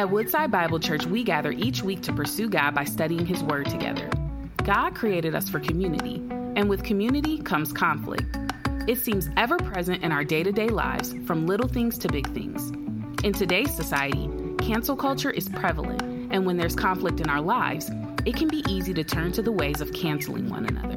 At 0.00 0.10
Woodside 0.10 0.50
Bible 0.50 0.80
Church, 0.80 1.04
we 1.04 1.22
gather 1.22 1.52
each 1.52 1.82
week 1.82 2.00
to 2.04 2.12
pursue 2.14 2.48
God 2.48 2.74
by 2.74 2.84
studying 2.84 3.26
His 3.26 3.42
Word 3.42 3.66
together. 3.66 4.08
God 4.64 4.94
created 4.94 5.34
us 5.34 5.50
for 5.50 5.60
community, 5.60 6.22
and 6.56 6.70
with 6.70 6.82
community 6.82 7.36
comes 7.36 7.70
conflict. 7.70 8.34
It 8.88 8.96
seems 8.96 9.28
ever 9.36 9.58
present 9.58 10.02
in 10.02 10.10
our 10.10 10.24
day 10.24 10.42
to 10.42 10.52
day 10.52 10.68
lives, 10.68 11.14
from 11.26 11.46
little 11.46 11.68
things 11.68 11.98
to 11.98 12.08
big 12.08 12.32
things. 12.32 12.70
In 13.24 13.34
today's 13.34 13.74
society, 13.74 14.30
cancel 14.56 14.96
culture 14.96 15.30
is 15.30 15.50
prevalent, 15.50 16.00
and 16.32 16.46
when 16.46 16.56
there's 16.56 16.74
conflict 16.74 17.20
in 17.20 17.28
our 17.28 17.42
lives, 17.42 17.90
it 18.24 18.36
can 18.36 18.48
be 18.48 18.64
easy 18.70 18.94
to 18.94 19.04
turn 19.04 19.32
to 19.32 19.42
the 19.42 19.52
ways 19.52 19.82
of 19.82 19.92
canceling 19.92 20.48
one 20.48 20.64
another. 20.64 20.96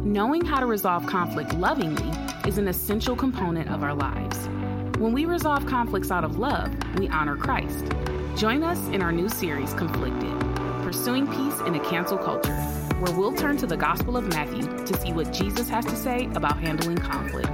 Knowing 0.00 0.42
how 0.42 0.58
to 0.58 0.64
resolve 0.64 1.04
conflict 1.04 1.52
lovingly 1.52 2.18
is 2.48 2.56
an 2.56 2.66
essential 2.66 3.14
component 3.14 3.68
of 3.68 3.82
our 3.82 3.92
lives. 3.92 4.48
When 4.96 5.12
we 5.12 5.26
resolve 5.26 5.66
conflicts 5.66 6.10
out 6.10 6.24
of 6.24 6.38
love, 6.38 6.74
we 6.96 7.08
honor 7.08 7.36
Christ. 7.36 7.92
Join 8.36 8.64
us 8.64 8.78
in 8.88 9.02
our 9.02 9.12
new 9.12 9.28
series, 9.28 9.74
Conflicted 9.74 10.40
Pursuing 10.82 11.26
Peace 11.26 11.60
in 11.66 11.74
a 11.74 11.80
Cancel 11.80 12.16
Culture, 12.16 12.54
where 12.98 13.14
we'll 13.14 13.34
turn 13.34 13.58
to 13.58 13.66
the 13.66 13.76
Gospel 13.76 14.16
of 14.16 14.26
Matthew 14.28 14.62
to 14.62 15.00
see 15.00 15.12
what 15.12 15.32
Jesus 15.32 15.68
has 15.68 15.84
to 15.84 15.94
say 15.94 16.30
about 16.34 16.58
handling 16.58 16.96
conflict. 16.96 17.50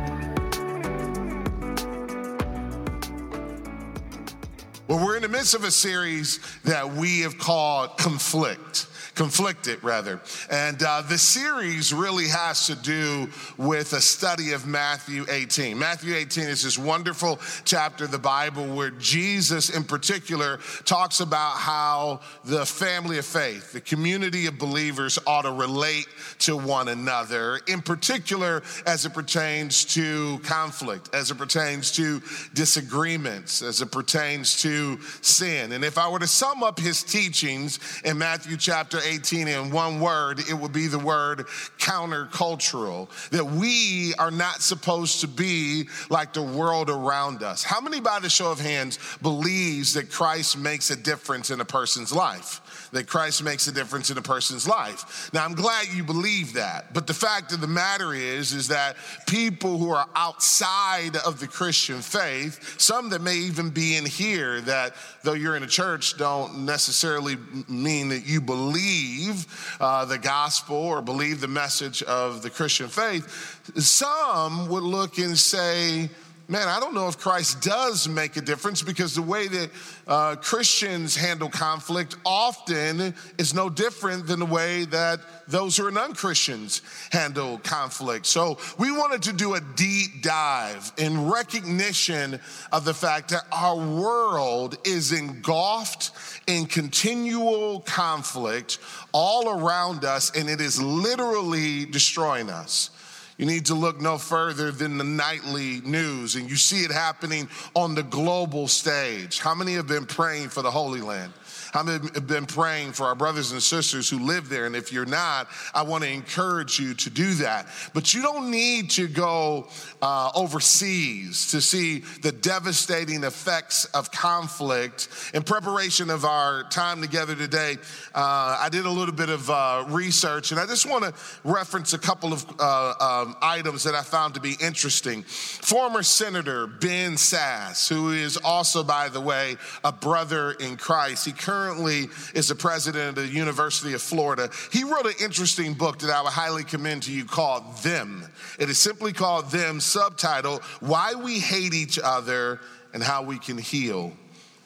Well, 4.86 5.05
we're 5.05 5.17
the 5.28 5.37
midst 5.37 5.55
of 5.55 5.64
a 5.64 5.70
series 5.70 6.41
that 6.64 6.91
we 6.91 7.20
have 7.20 7.36
called 7.36 7.98
Conflict 7.98 8.86
conflicted 9.19 9.82
rather. 9.82 10.20
And 10.48 10.80
uh, 10.80 11.02
the 11.02 11.19
series 11.19 11.92
really 11.92 12.28
has 12.28 12.69
to 12.69 12.77
do 12.77 13.28
with 13.56 13.92
a 13.92 14.00
study 14.00 14.52
of 14.52 14.64
Matthew 14.64 15.27
18. 15.28 15.77
Matthew 15.77 16.14
18 16.14 16.45
is 16.45 16.62
this 16.62 16.78
wonderful 16.78 17.41
chapter 17.64 18.05
of 18.05 18.12
the 18.12 18.19
Bible 18.20 18.64
where 18.77 18.91
Jesus, 18.91 19.70
in 19.70 19.83
particular, 19.83 20.60
talks 20.84 21.19
about 21.19 21.56
how 21.56 22.20
the 22.44 22.64
family 22.64 23.19
of 23.19 23.27
faith, 23.27 23.72
the 23.72 23.81
community 23.81 24.47
of 24.47 24.56
believers, 24.56 25.19
ought 25.27 25.42
to 25.42 25.53
relate 25.53 26.06
to 26.38 26.56
one 26.56 26.86
another, 26.86 27.58
in 27.66 27.83
particular 27.83 28.62
as 28.86 29.05
it 29.05 29.14
pertains 29.14 29.84
to 29.84 30.38
conflict, 30.44 31.12
as 31.12 31.33
it 31.33 31.38
pertains 31.38 31.91
to 31.91 32.22
disagreements, 32.55 33.62
as 33.62 33.83
it 33.83 33.91
pertains 33.91 34.62
to 34.62 34.97
sin. 35.20 35.72
And 35.72 35.84
if 35.84 35.98
I 35.98 36.08
were 36.08 36.19
to 36.19 36.27
sum 36.27 36.62
up 36.62 36.78
his 36.78 37.02
teachings 37.02 37.78
in 38.05 38.19
Matthew 38.19 38.56
chapter 38.56 38.98
18 39.05 39.48
in 39.48 39.70
one 39.70 40.00
word, 40.00 40.41
it 40.41 40.55
would 40.55 40.72
be 40.72 40.86
the 40.86 40.98
word 40.98 41.47
countercultural. 41.78 43.08
That 43.30 43.44
we 43.44 44.14
are 44.19 44.30
not 44.30 44.62
supposed 44.62 45.20
to 45.20 45.28
be 45.28 45.88
like 46.10 46.33
the 46.33 46.42
world 46.42 46.91
around 46.91 47.42
us. 47.42 47.62
How 47.62 47.80
many, 47.80 48.00
by 48.00 48.20
the 48.20 48.30
show 48.30 48.50
of 48.50 48.60
hands, 48.60 48.98
believes 49.22 49.94
that 49.94 50.10
Christ 50.10 50.58
makes 50.58 50.91
a 50.91 50.97
difference 50.97 51.50
in 51.50 51.60
a 51.60 51.64
person's 51.64 52.12
life? 52.12 52.60
That 52.92 53.06
Christ 53.06 53.42
makes 53.42 53.67
a 53.69 53.72
difference 53.72 54.11
in 54.11 54.19
a 54.19 54.22
person's 54.22 54.67
life. 54.67 55.31
Now, 55.33 55.44
I'm 55.44 55.55
glad 55.55 55.89
you 55.89 56.05
believe 56.05 56.55
that, 56.55 56.94
but 56.94 57.06
the 57.06 57.14
fact 57.14 57.53
of 57.53 57.61
the 57.61 57.67
matter 57.67 58.14
is, 58.14 58.53
is 58.53 58.69
that 58.69 58.97
people 59.27 59.78
who 59.78 59.91
are 59.91 60.08
outside 60.14 61.16
of 61.16 61.41
the 61.41 61.47
Christian 61.47 62.00
faith, 62.00 62.81
some 62.81 63.11
that 63.11 63.20
may 63.20 63.36
even 63.36 63.70
be 63.70 63.97
in 63.97 64.06
here, 64.06 64.61
that 64.62 64.94
though 65.22 65.33
you're 65.34 65.56
in 65.56 65.62
a 65.62 65.69
church, 65.69 66.16
don't 66.16 66.64
necessarily 66.64 67.36
mean 67.69 68.09
that 68.09 68.27
you 68.27 68.41
believe 68.41 69.47
uh, 69.81 70.05
the 70.05 70.19
gospel 70.19 70.77
or 70.77 71.03
believe 71.03 71.41
the 71.41 71.48
message 71.48 72.03
of 72.03 72.42
the 72.42 72.50
Christian 72.50 72.89
faith. 72.89 73.70
Some 73.77 74.69
would 74.69 74.83
look 74.83 75.19
and 75.19 75.36
say, 75.36 76.11
man, 76.48 76.66
I 76.66 76.80
don't 76.80 76.94
know 76.94 77.08
if 77.08 77.18
Christ 77.18 77.60
does 77.60 78.08
make 78.08 78.38
a 78.38 78.41
difference 78.41 78.82
because 78.82 79.14
the 79.14 79.22
way 79.22 79.48
that 79.48 79.70
uh, 80.06 80.36
Christians 80.36 81.14
handle 81.14 81.50
conflict 81.50 82.16
often 82.24 83.14
is 83.36 83.52
no 83.52 83.68
different 83.68 84.27
than 84.27 84.41
the 84.41 84.46
way 84.46 84.86
that 84.86 85.20
those 85.47 85.76
who 85.76 85.87
are 85.87 85.91
non 85.91 86.14
Christians 86.14 86.81
handle 87.10 87.58
conflict. 87.58 88.25
So 88.25 88.58
we 88.78 88.91
wanted 88.91 89.22
to 89.25 89.34
do 89.34 89.54
a 89.54 89.60
deep 89.60 90.22
dive 90.22 90.91
in 90.97 91.28
recognition 91.31 92.41
of 92.72 92.87
the 92.87 92.94
fact 92.94 93.31
that 93.31 93.44
our 93.53 93.76
world 93.76 94.78
is 94.84 95.12
engulfed 95.12 96.12
in 96.47 96.64
continual 96.64 97.81
conflict 97.81 98.78
all 99.12 99.50
around 99.50 100.04
us, 100.06 100.34
and 100.34 100.48
it 100.48 100.62
is 100.62 100.81
literally 100.81 101.84
destroying 101.84 102.48
us. 102.48 102.91
You 103.38 103.47
need 103.47 103.66
to 103.66 103.75
look 103.75 104.00
no 104.00 104.19
further 104.19 104.72
than 104.72 104.99
the 104.99 105.04
nightly 105.04 105.81
news, 105.82 106.34
and 106.34 106.50
you 106.50 106.56
see 106.56 106.82
it 106.82 106.91
happening 106.91 107.49
on 107.72 107.94
the 107.94 108.03
global 108.03 108.66
stage. 108.66 109.38
How 109.38 109.54
many 109.54 109.75
have 109.75 109.87
been 109.87 110.06
praying 110.06 110.49
for 110.49 110.60
the 110.60 110.72
Holy 110.72 111.00
Land? 111.00 111.32
I've 111.75 112.27
been 112.27 112.47
praying 112.47 112.93
for 112.93 113.06
our 113.06 113.15
brothers 113.15 113.53
and 113.53 113.62
sisters 113.62 114.09
who 114.09 114.19
live 114.19 114.49
there. 114.49 114.67
And 114.67 114.75
if 114.75 114.93
you're 114.93 115.06
not, 115.06 115.49
I 115.75 115.83
want 115.83 116.05
to 116.05 116.11
encourage 116.11 116.79
you 116.79 116.95
to 116.95 117.11
do 117.11 117.34
that. 117.34 117.67
But 117.95 118.15
you 118.15 118.23
don't 118.23 118.51
need 118.51 118.91
to 118.91 119.09
go 119.09 119.69
uh, 120.03 120.31
overseas 120.34 121.51
to 121.51 121.61
see 121.61 122.01
the 122.23 122.33
devastating 122.33 123.25
effects 123.25 123.84
of 123.87 124.11
conflict. 124.11 125.09
In 125.34 125.43
preparation 125.43 126.11
of 126.11 126.25
our 126.25 126.65
time 126.65 127.01
together 127.01 127.34
today, 127.34 127.77
uh, 128.15 128.59
I 128.61 128.69
did 128.71 128.85
a 128.85 128.91
little 128.91 129.15
bit 129.15 129.29
of 129.29 129.49
uh, 129.50 129.85
research, 129.89 130.50
and 130.50 130.61
I 130.61 130.67
just 130.67 130.89
want 130.89 131.05
to 131.05 131.15
reference 131.45 131.93
a 131.93 131.99
couple 131.99 132.33
of 132.33 132.45
uh, 132.59 132.95
um, 133.00 133.37
items 133.43 133.85
that 133.85 133.95
I 133.95 134.03
found 134.03 134.35
to 134.35 134.41
be 134.41 134.56
interesting. 134.61 135.23
Former 135.23 136.03
Senator 136.03 136.67
Ben 136.67 137.12
Sasse, 137.12 137.89
who 137.89 138.11
is 138.11 138.37
also, 138.37 138.83
by 138.83 139.09
the 139.09 139.21
way, 139.21 139.56
a 139.85 139.93
brother 139.93 140.53
in 140.53 140.77
Christ, 140.77 141.27
he 141.27 141.33
currently 141.33 141.59
currently 141.69 142.09
is 142.34 142.49
the 142.49 142.55
president 142.55 143.19
of 143.19 143.27
the 143.27 143.27
University 143.27 143.93
of 143.93 144.01
Florida. 144.01 144.51
He 144.73 144.84
wrote 144.84 145.05
an 145.05 145.12
interesting 145.21 145.75
book 145.75 145.99
that 145.99 146.11
I 146.11 146.23
would 146.23 146.33
highly 146.33 146.65
commend 146.65 147.03
to 147.05 147.12
you 147.12 147.25
called 147.25 147.77
Them. 147.79 148.25
It 148.59 148.71
is 148.71 148.79
simply 148.79 149.12
called 149.12 149.51
Them, 149.51 149.81
subtitle 149.81 150.61
Why 150.81 151.15
We 151.15 151.39
Hate 151.39 151.75
Each 151.75 151.99
Other 152.03 152.61
and 152.95 153.03
How 153.03 153.23
We 153.23 153.39
Can 153.39 153.59
Heal. 153.59 154.12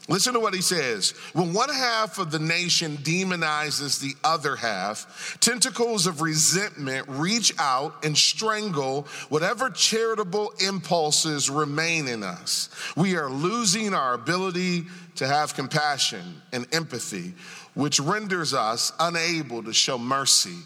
Listen 0.08 0.34
to 0.34 0.40
what 0.40 0.52
he 0.52 0.60
says. 0.60 1.10
When 1.32 1.52
one 1.52 1.68
half 1.68 2.18
of 2.18 2.32
the 2.32 2.40
nation 2.40 2.96
demonizes 2.98 4.00
the 4.00 4.14
other 4.24 4.56
half, 4.56 5.38
tentacles 5.38 6.08
of 6.08 6.20
resentment 6.20 7.06
reach 7.08 7.52
out 7.58 8.04
and 8.04 8.18
strangle 8.18 9.06
whatever 9.28 9.70
charitable 9.70 10.52
impulses 10.58 11.48
remain 11.48 12.08
in 12.08 12.24
us. 12.24 12.68
We 12.96 13.16
are 13.16 13.30
losing 13.30 13.94
our 13.94 14.14
ability 14.14 14.86
to 15.16 15.26
have 15.26 15.54
compassion 15.54 16.42
and 16.52 16.66
empathy, 16.72 17.34
which 17.74 18.00
renders 18.00 18.54
us 18.54 18.92
unable 18.98 19.62
to 19.62 19.72
show 19.72 19.98
mercy 19.98 20.56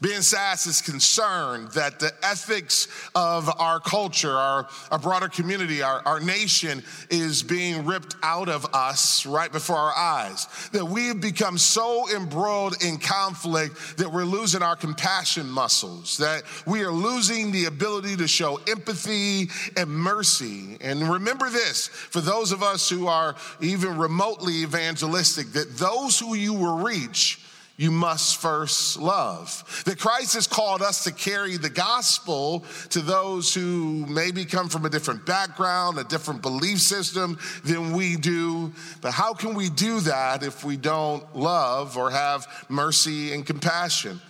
Ben 0.00 0.20
Sasse 0.20 0.66
is 0.66 0.80
concerned 0.80 1.72
that 1.72 1.98
the 1.98 2.10
ethics 2.22 2.88
of 3.14 3.50
our 3.60 3.80
culture, 3.80 4.32
our, 4.32 4.66
our 4.90 4.98
broader 4.98 5.28
community, 5.28 5.82
our, 5.82 6.00
our 6.06 6.20
nation 6.20 6.82
is 7.10 7.42
being 7.42 7.84
ripped 7.84 8.16
out 8.22 8.48
of 8.48 8.64
us 8.74 9.26
right 9.26 9.52
before 9.52 9.76
our 9.76 9.94
eyes. 9.94 10.46
That 10.72 10.86
we 10.86 11.08
have 11.08 11.20
become 11.20 11.58
so 11.58 12.06
embroiled 12.16 12.82
in 12.82 12.96
conflict 12.96 13.98
that 13.98 14.10
we're 14.10 14.24
losing 14.24 14.62
our 14.62 14.74
compassion 14.74 15.50
muscles, 15.50 16.16
that 16.16 16.44
we 16.66 16.82
are 16.82 16.92
losing 16.92 17.52
the 17.52 17.66
ability 17.66 18.16
to 18.16 18.28
show 18.28 18.58
empathy 18.66 19.50
and 19.76 19.90
mercy. 19.90 20.78
And 20.80 21.10
remember 21.10 21.50
this 21.50 21.88
for 21.88 22.22
those 22.22 22.52
of 22.52 22.62
us 22.62 22.88
who 22.88 23.06
are 23.06 23.36
even 23.60 23.98
remotely 23.98 24.62
evangelistic, 24.62 25.52
that 25.52 25.76
those 25.76 26.18
who 26.18 26.34
you 26.34 26.54
will 26.54 26.78
reach 26.78 27.38
you 27.80 27.90
must 27.90 28.36
first 28.36 28.98
love. 28.98 29.82
That 29.86 29.98
Christ 29.98 30.34
has 30.34 30.46
called 30.46 30.82
us 30.82 31.04
to 31.04 31.12
carry 31.12 31.56
the 31.56 31.70
gospel 31.70 32.62
to 32.90 33.00
those 33.00 33.54
who 33.54 34.04
maybe 34.06 34.44
come 34.44 34.68
from 34.68 34.84
a 34.84 34.90
different 34.90 35.24
background, 35.24 35.96
a 35.96 36.04
different 36.04 36.42
belief 36.42 36.78
system 36.78 37.38
than 37.64 37.94
we 37.94 38.16
do. 38.16 38.70
But 39.00 39.12
how 39.12 39.32
can 39.32 39.54
we 39.54 39.70
do 39.70 40.00
that 40.00 40.42
if 40.42 40.62
we 40.62 40.76
don't 40.76 41.24
love 41.34 41.96
or 41.96 42.10
have 42.10 42.46
mercy 42.68 43.32
and 43.32 43.46
compassion? 43.46 44.20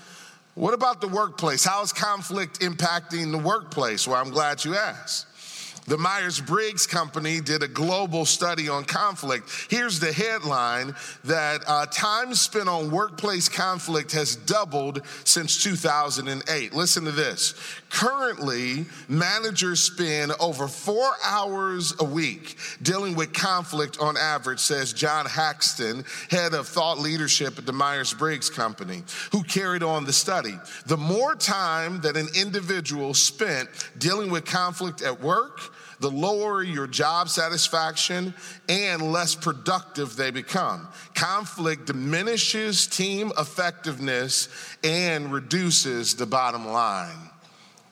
What 0.54 0.72
about 0.72 1.00
the 1.00 1.08
workplace? 1.08 1.64
How 1.64 1.82
is 1.82 1.92
conflict 1.92 2.60
impacting 2.60 3.32
the 3.32 3.38
workplace? 3.38 4.06
Well, 4.06 4.22
I'm 4.22 4.30
glad 4.30 4.64
you 4.64 4.76
asked. 4.76 5.26
The 5.90 5.98
Myers 5.98 6.40
Briggs 6.40 6.86
Company 6.86 7.40
did 7.40 7.64
a 7.64 7.66
global 7.66 8.24
study 8.24 8.68
on 8.68 8.84
conflict. 8.84 9.50
Here's 9.68 9.98
the 9.98 10.12
headline 10.12 10.94
that 11.24 11.64
uh, 11.66 11.86
time 11.86 12.32
spent 12.36 12.68
on 12.68 12.92
workplace 12.92 13.48
conflict 13.48 14.12
has 14.12 14.36
doubled 14.36 15.02
since 15.24 15.60
2008. 15.64 16.72
Listen 16.74 17.04
to 17.06 17.10
this. 17.10 17.56
Currently, 17.88 18.86
managers 19.08 19.80
spend 19.80 20.30
over 20.38 20.68
four 20.68 21.10
hours 21.24 21.92
a 21.98 22.04
week 22.04 22.56
dealing 22.82 23.16
with 23.16 23.32
conflict 23.32 23.98
on 23.98 24.16
average, 24.16 24.60
says 24.60 24.92
John 24.92 25.26
Hackston, 25.26 26.06
head 26.30 26.54
of 26.54 26.68
thought 26.68 27.00
leadership 27.00 27.58
at 27.58 27.66
the 27.66 27.72
Myers 27.72 28.14
Briggs 28.14 28.48
Company, 28.48 29.02
who 29.32 29.42
carried 29.42 29.82
on 29.82 30.04
the 30.04 30.12
study. 30.12 30.56
The 30.86 30.96
more 30.96 31.34
time 31.34 32.00
that 32.02 32.16
an 32.16 32.28
individual 32.36 33.12
spent 33.12 33.68
dealing 33.98 34.30
with 34.30 34.44
conflict 34.44 35.02
at 35.02 35.20
work, 35.20 35.58
the 36.00 36.10
lower 36.10 36.62
your 36.62 36.86
job 36.86 37.28
satisfaction 37.28 38.34
and 38.68 39.12
less 39.12 39.34
productive 39.34 40.16
they 40.16 40.30
become. 40.30 40.88
Conflict 41.14 41.86
diminishes 41.86 42.86
team 42.86 43.30
effectiveness 43.38 44.48
and 44.82 45.32
reduces 45.32 46.14
the 46.14 46.26
bottom 46.26 46.66
line. 46.66 47.30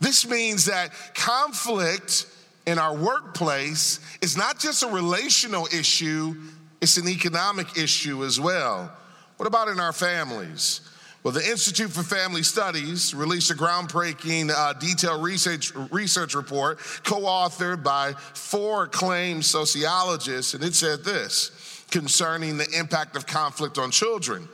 This 0.00 0.28
means 0.28 0.66
that 0.66 0.90
conflict 1.14 2.26
in 2.66 2.78
our 2.78 2.96
workplace 2.96 4.00
is 4.22 4.37
not 4.37 4.58
just 4.58 4.82
a 4.82 4.88
relational 4.88 5.66
issue, 5.66 6.34
it's 6.81 6.96
an 6.96 7.08
economic 7.08 7.76
issue 7.76 8.25
as 8.25 8.40
well. 8.40 8.93
What 9.37 9.46
about 9.46 9.69
in 9.69 9.81
our 9.81 9.93
families? 9.93 10.81
Well, 11.24 11.34
the 11.34 11.46
Institute 11.46 11.90
for 11.90 12.04
Family 12.04 12.44
Studies 12.44 13.12
released 13.12 13.50
a 13.50 13.54
groundbreaking 13.54 14.50
uh, 14.50 14.72
detailed 14.74 15.22
research, 15.22 15.74
research 15.90 16.34
report 16.34 16.78
co 17.02 17.22
authored 17.22 17.82
by 17.82 18.12
four 18.12 18.84
acclaimed 18.84 19.44
sociologists, 19.44 20.54
and 20.54 20.62
it 20.62 20.74
said 20.74 21.04
this 21.04 21.84
concerning 21.90 22.56
the 22.56 22.68
impact 22.78 23.16
of 23.16 23.26
conflict 23.26 23.78
on 23.78 23.90
children. 23.90 24.48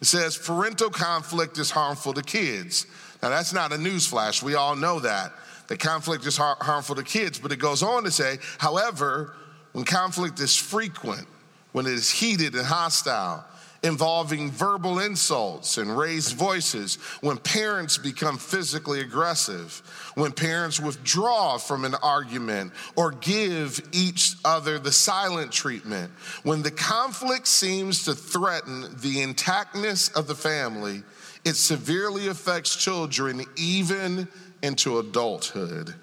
It 0.00 0.06
says 0.06 0.36
parental 0.36 0.90
conflict 0.90 1.58
is 1.58 1.70
harmful 1.70 2.12
to 2.14 2.22
kids. 2.22 2.86
Now, 3.22 3.30
that's 3.30 3.52
not 3.52 3.72
a 3.72 3.76
newsflash. 3.76 4.42
We 4.42 4.54
all 4.54 4.76
know 4.76 5.00
that. 5.00 5.32
The 5.66 5.76
conflict 5.76 6.26
is 6.26 6.36
har- 6.36 6.58
harmful 6.60 6.94
to 6.96 7.02
kids, 7.02 7.38
but 7.38 7.50
it 7.52 7.58
goes 7.58 7.82
on 7.82 8.04
to 8.04 8.10
say, 8.10 8.38
however, 8.58 9.34
when 9.72 9.84
conflict 9.84 10.38
is 10.40 10.56
frequent, 10.56 11.26
when 11.72 11.86
it 11.86 11.92
is 11.92 12.10
heated 12.10 12.54
and 12.54 12.66
hostile, 12.66 13.44
involving 13.84 14.50
verbal 14.50 14.98
insults 14.98 15.76
and 15.76 15.96
raised 15.96 16.34
voices, 16.34 16.96
when 17.20 17.36
parents 17.36 17.98
become 17.98 18.38
physically 18.38 19.00
aggressive, 19.00 19.82
when 20.14 20.32
parents 20.32 20.80
withdraw 20.80 21.58
from 21.58 21.84
an 21.84 21.94
argument 22.02 22.72
or 22.96 23.12
give 23.12 23.86
each 23.92 24.34
other 24.44 24.78
the 24.78 24.90
silent 24.90 25.52
treatment, 25.52 26.10
when 26.42 26.62
the 26.62 26.70
conflict 26.70 27.46
seems 27.46 28.04
to 28.04 28.14
threaten 28.14 28.82
the 29.00 29.16
intactness 29.22 30.12
of 30.16 30.26
the 30.26 30.34
family, 30.34 31.02
it 31.44 31.54
severely 31.54 32.28
affects 32.28 32.74
children 32.74 33.44
even 33.54 34.26
into 34.62 34.98
adulthood. 34.98 35.94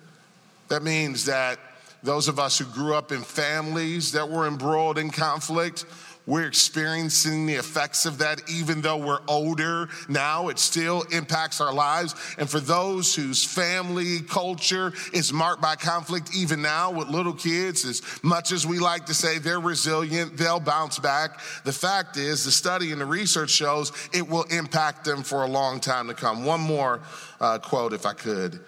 That 0.68 0.84
means 0.84 1.26
that 1.26 1.58
those 2.04 2.28
of 2.28 2.40
us 2.40 2.58
who 2.58 2.66
grew 2.66 2.94
up 2.94 3.12
in 3.12 3.22
families 3.22 4.12
that 4.14 4.30
were 4.30 4.48
embroiled 4.48 4.98
in 4.98 5.10
conflict, 5.10 5.86
we're 6.28 6.48
experiencing 6.48 7.46
the 7.46 7.56
effects 7.56 8.06
of 8.06 8.20
that 8.20 8.42
even 8.50 8.82
though 8.82 8.98
we're 8.98 9.22
older 9.28 9.90
now. 10.08 10.50
It 10.50 10.60
still 10.60 11.02
impacts 11.12 11.60
our 11.60 11.74
lives. 11.74 12.16
And 12.38 12.50
for 12.50 12.60
those 12.60 13.16
whose 13.16 13.44
family 13.44 14.20
culture 14.22 14.94
is 15.14 15.34
marked 15.34 15.62
by 15.62 15.76
conflict, 15.76 16.36
even 16.36 16.62
now 16.62 16.92
with 16.92 17.10
little 17.10 17.34
kids, 17.34 17.86
as 17.86 18.02
much 18.24 18.52
as 18.52 18.66
we 18.66 18.80
like 18.80 19.08
to 19.08 19.14
say 19.14 19.40
they're 19.40 19.60
resilient, 19.60 20.38
they'll 20.38 20.60
bounce 20.60 21.00
back. 21.00 21.40
The 21.64 21.74
fact 21.74 22.18
is, 22.18 22.46
the 22.46 22.52
study 22.52 22.92
and 22.92 23.02
the 23.02 23.06
research 23.06 23.50
shows 23.50 23.92
it 24.14 24.28
will 24.28 24.44
impact 24.44 25.06
them 25.06 25.24
for 25.24 25.44
a 25.44 25.48
long 25.48 25.80
time 25.80 26.08
to 26.08 26.14
come. 26.14 26.46
One 26.46 26.62
more 26.62 27.02
uh, 27.40 27.58
quote, 27.58 27.94
if 27.94 28.06
I 28.06 28.14
could. 28.14 28.60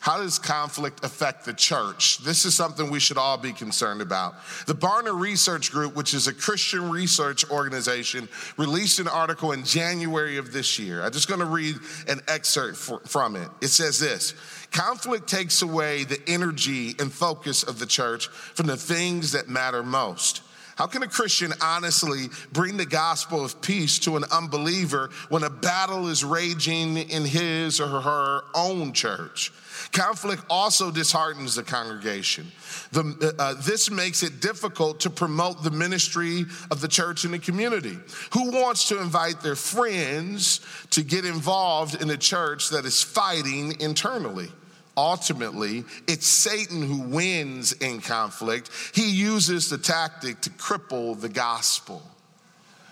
How 0.00 0.18
does 0.18 0.38
conflict 0.38 1.04
affect 1.04 1.44
the 1.44 1.52
church? 1.52 2.18
This 2.18 2.44
is 2.44 2.54
something 2.54 2.88
we 2.88 3.00
should 3.00 3.18
all 3.18 3.36
be 3.36 3.52
concerned 3.52 4.00
about. 4.00 4.36
The 4.66 4.74
Barna 4.74 5.18
Research 5.18 5.72
Group, 5.72 5.96
which 5.96 6.14
is 6.14 6.28
a 6.28 6.32
Christian 6.32 6.88
research 6.88 7.48
organization, 7.50 8.28
released 8.56 9.00
an 9.00 9.08
article 9.08 9.50
in 9.50 9.64
January 9.64 10.36
of 10.36 10.52
this 10.52 10.78
year. 10.78 11.02
I'm 11.02 11.10
just 11.10 11.26
going 11.26 11.40
to 11.40 11.46
read 11.46 11.76
an 12.06 12.20
excerpt 12.28 12.76
from 13.08 13.34
it. 13.34 13.48
It 13.60 13.68
says 13.68 13.98
this 13.98 14.34
Conflict 14.70 15.28
takes 15.28 15.62
away 15.62 16.04
the 16.04 16.20
energy 16.28 16.94
and 17.00 17.12
focus 17.12 17.64
of 17.64 17.80
the 17.80 17.86
church 17.86 18.28
from 18.28 18.66
the 18.66 18.76
things 18.76 19.32
that 19.32 19.48
matter 19.48 19.82
most. 19.82 20.42
How 20.78 20.86
can 20.86 21.02
a 21.02 21.08
Christian 21.08 21.52
honestly 21.60 22.28
bring 22.52 22.76
the 22.76 22.86
gospel 22.86 23.44
of 23.44 23.60
peace 23.60 23.98
to 23.98 24.16
an 24.16 24.22
unbeliever 24.30 25.10
when 25.28 25.42
a 25.42 25.50
battle 25.50 26.06
is 26.06 26.22
raging 26.22 26.96
in 26.96 27.24
his 27.24 27.80
or 27.80 27.88
her 27.88 28.42
own 28.54 28.92
church? 28.92 29.52
Conflict 29.90 30.44
also 30.48 30.92
disheartens 30.92 31.56
the 31.56 31.64
congregation. 31.64 32.52
The, 32.92 33.34
uh, 33.40 33.54
this 33.54 33.90
makes 33.90 34.22
it 34.22 34.40
difficult 34.40 35.00
to 35.00 35.10
promote 35.10 35.64
the 35.64 35.72
ministry 35.72 36.46
of 36.70 36.80
the 36.80 36.86
church 36.86 37.24
in 37.24 37.32
the 37.32 37.40
community. 37.40 37.98
Who 38.34 38.52
wants 38.52 38.86
to 38.90 39.00
invite 39.00 39.40
their 39.40 39.56
friends 39.56 40.60
to 40.90 41.02
get 41.02 41.24
involved 41.24 42.00
in 42.00 42.08
a 42.10 42.16
church 42.16 42.68
that 42.68 42.84
is 42.84 43.02
fighting 43.02 43.80
internally? 43.80 44.52
Ultimately, 44.98 45.84
it's 46.08 46.26
Satan 46.26 46.82
who 46.82 46.98
wins 46.98 47.72
in 47.72 48.00
conflict. 48.00 48.68
He 48.92 49.08
uses 49.08 49.70
the 49.70 49.78
tactic 49.78 50.40
to 50.40 50.50
cripple 50.50 51.18
the 51.18 51.28
gospel. 51.28 52.02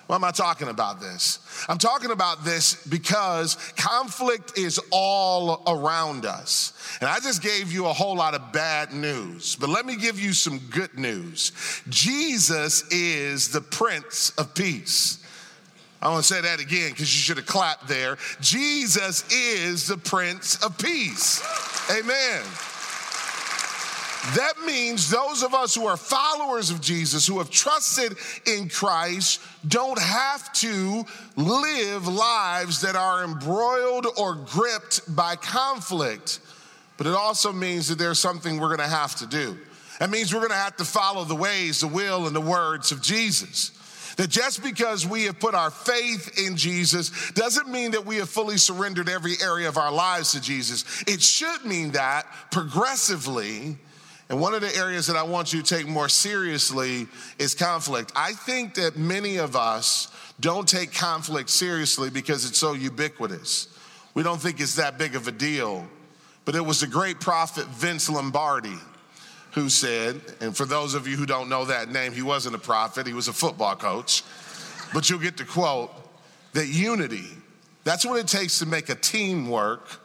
Why 0.06 0.14
am 0.14 0.22
I 0.22 0.30
talking 0.30 0.68
about 0.68 1.00
this? 1.00 1.40
I'm 1.68 1.78
talking 1.78 2.12
about 2.12 2.44
this 2.44 2.86
because 2.86 3.56
conflict 3.76 4.56
is 4.56 4.80
all 4.92 5.64
around 5.66 6.26
us. 6.26 6.74
And 7.00 7.10
I 7.10 7.18
just 7.18 7.42
gave 7.42 7.72
you 7.72 7.86
a 7.86 7.92
whole 7.92 8.14
lot 8.14 8.34
of 8.34 8.52
bad 8.52 8.92
news, 8.92 9.56
but 9.56 9.68
let 9.68 9.84
me 9.84 9.96
give 9.96 10.20
you 10.20 10.32
some 10.32 10.60
good 10.70 10.96
news. 10.96 11.50
Jesus 11.88 12.84
is 12.92 13.48
the 13.48 13.60
Prince 13.60 14.30
of 14.38 14.54
Peace. 14.54 15.24
I 16.00 16.10
want 16.10 16.24
to 16.24 16.34
say 16.34 16.40
that 16.40 16.60
again 16.60 16.90
because 16.90 17.12
you 17.12 17.20
should 17.20 17.38
have 17.38 17.46
clapped 17.46 17.88
there. 17.88 18.16
Jesus 18.40 19.24
is 19.32 19.88
the 19.88 19.96
Prince 19.96 20.62
of 20.62 20.78
Peace. 20.78 21.42
Amen. 21.90 22.42
That 24.34 24.54
means 24.66 25.08
those 25.08 25.44
of 25.44 25.54
us 25.54 25.74
who 25.74 25.86
are 25.86 25.96
followers 25.96 26.70
of 26.70 26.80
Jesus, 26.80 27.28
who 27.28 27.38
have 27.38 27.48
trusted 27.48 28.16
in 28.44 28.68
Christ, 28.68 29.40
don't 29.68 30.00
have 30.00 30.52
to 30.54 31.04
live 31.36 32.08
lives 32.08 32.80
that 32.80 32.96
are 32.96 33.22
embroiled 33.22 34.08
or 34.18 34.34
gripped 34.34 35.14
by 35.14 35.36
conflict. 35.36 36.40
But 36.96 37.06
it 37.06 37.14
also 37.14 37.52
means 37.52 37.88
that 37.88 37.98
there's 37.98 38.18
something 38.18 38.58
we're 38.58 38.74
gonna 38.74 38.88
have 38.88 39.14
to 39.16 39.26
do. 39.26 39.56
That 40.00 40.10
means 40.10 40.34
we're 40.34 40.40
gonna 40.40 40.54
have 40.54 40.76
to 40.78 40.84
follow 40.84 41.22
the 41.22 41.36
ways, 41.36 41.80
the 41.80 41.86
will, 41.86 42.26
and 42.26 42.34
the 42.34 42.40
words 42.40 42.90
of 42.90 43.02
Jesus. 43.02 43.70
That 44.16 44.30
just 44.30 44.62
because 44.62 45.06
we 45.06 45.24
have 45.24 45.38
put 45.38 45.54
our 45.54 45.70
faith 45.70 46.38
in 46.38 46.56
Jesus 46.56 47.30
doesn't 47.32 47.68
mean 47.68 47.90
that 47.90 48.06
we 48.06 48.16
have 48.16 48.30
fully 48.30 48.56
surrendered 48.56 49.08
every 49.08 49.34
area 49.42 49.68
of 49.68 49.76
our 49.76 49.92
lives 49.92 50.32
to 50.32 50.40
Jesus. 50.40 51.04
It 51.06 51.22
should 51.22 51.64
mean 51.64 51.92
that 51.92 52.26
progressively 52.50 53.76
and 54.28 54.40
one 54.40 54.54
of 54.54 54.60
the 54.60 54.74
areas 54.74 55.06
that 55.06 55.16
I 55.16 55.22
want 55.22 55.52
you 55.52 55.62
to 55.62 55.74
take 55.76 55.86
more 55.86 56.08
seriously 56.08 57.06
is 57.38 57.54
conflict. 57.54 58.12
I 58.16 58.32
think 58.32 58.75
that 58.75 58.96
many 58.96 59.37
of 59.37 59.54
us 59.54 60.11
don't 60.40 60.68
take 60.68 60.92
conflict 60.92 61.49
seriously 61.49 62.11
because 62.11 62.44
it's 62.44 62.58
so 62.58 62.73
ubiquitous. 62.73 63.68
We 64.14 64.25
don't 64.25 64.40
think 64.40 64.61
it's 64.61 64.76
that 64.76 64.99
big 64.99 65.14
of 65.14 65.28
a 65.28 65.32
deal. 65.32 65.87
But 66.44 66.54
it 66.56 66.61
was 66.61 66.80
the 66.80 66.87
great 66.87 67.20
prophet 67.20 67.66
Vince 67.66 68.08
Lombardi 68.08 68.78
who 69.56 69.70
said, 69.70 70.20
and 70.42 70.54
for 70.54 70.66
those 70.66 70.92
of 70.92 71.08
you 71.08 71.16
who 71.16 71.25
don't 71.25 71.48
know 71.48 71.64
that 71.64 71.88
name, 71.88 72.12
he 72.12 72.20
wasn't 72.20 72.54
a 72.54 72.58
prophet, 72.58 73.06
he 73.06 73.14
was 73.14 73.26
a 73.26 73.32
football 73.32 73.75
coach. 73.75 74.22
But 74.92 75.08
you'll 75.08 75.18
get 75.18 75.38
the 75.38 75.44
quote 75.44 75.90
that 76.52 76.66
unity, 76.66 77.25
that's 77.82 78.04
what 78.04 78.20
it 78.20 78.28
takes 78.28 78.58
to 78.58 78.66
make 78.66 78.90
a 78.90 78.94
team 78.94 79.48
work, 79.48 79.98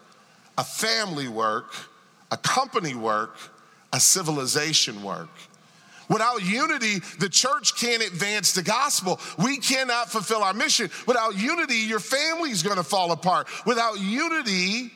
a 0.58 0.64
family 0.64 1.28
work, 1.28 1.74
a 2.32 2.38
company 2.38 2.96
work, 2.96 3.38
a 3.92 4.00
civilization 4.00 5.04
work. 5.04 5.30
Without 6.08 6.42
unity, 6.44 7.00
the 7.20 7.28
church 7.28 7.76
can't 7.76 8.02
advance 8.04 8.54
the 8.54 8.64
gospel. 8.64 9.20
We 9.38 9.58
cannot 9.58 10.10
fulfill 10.10 10.44
our 10.44 10.54
mission. 10.54 10.90
Without 11.08 11.38
unity, 11.38 11.76
your 11.76 12.00
family's 12.00 12.64
gonna 12.64 12.84
fall 12.84 13.12
apart. 13.12 13.50
Without 13.66 14.00
unity, 14.00 14.94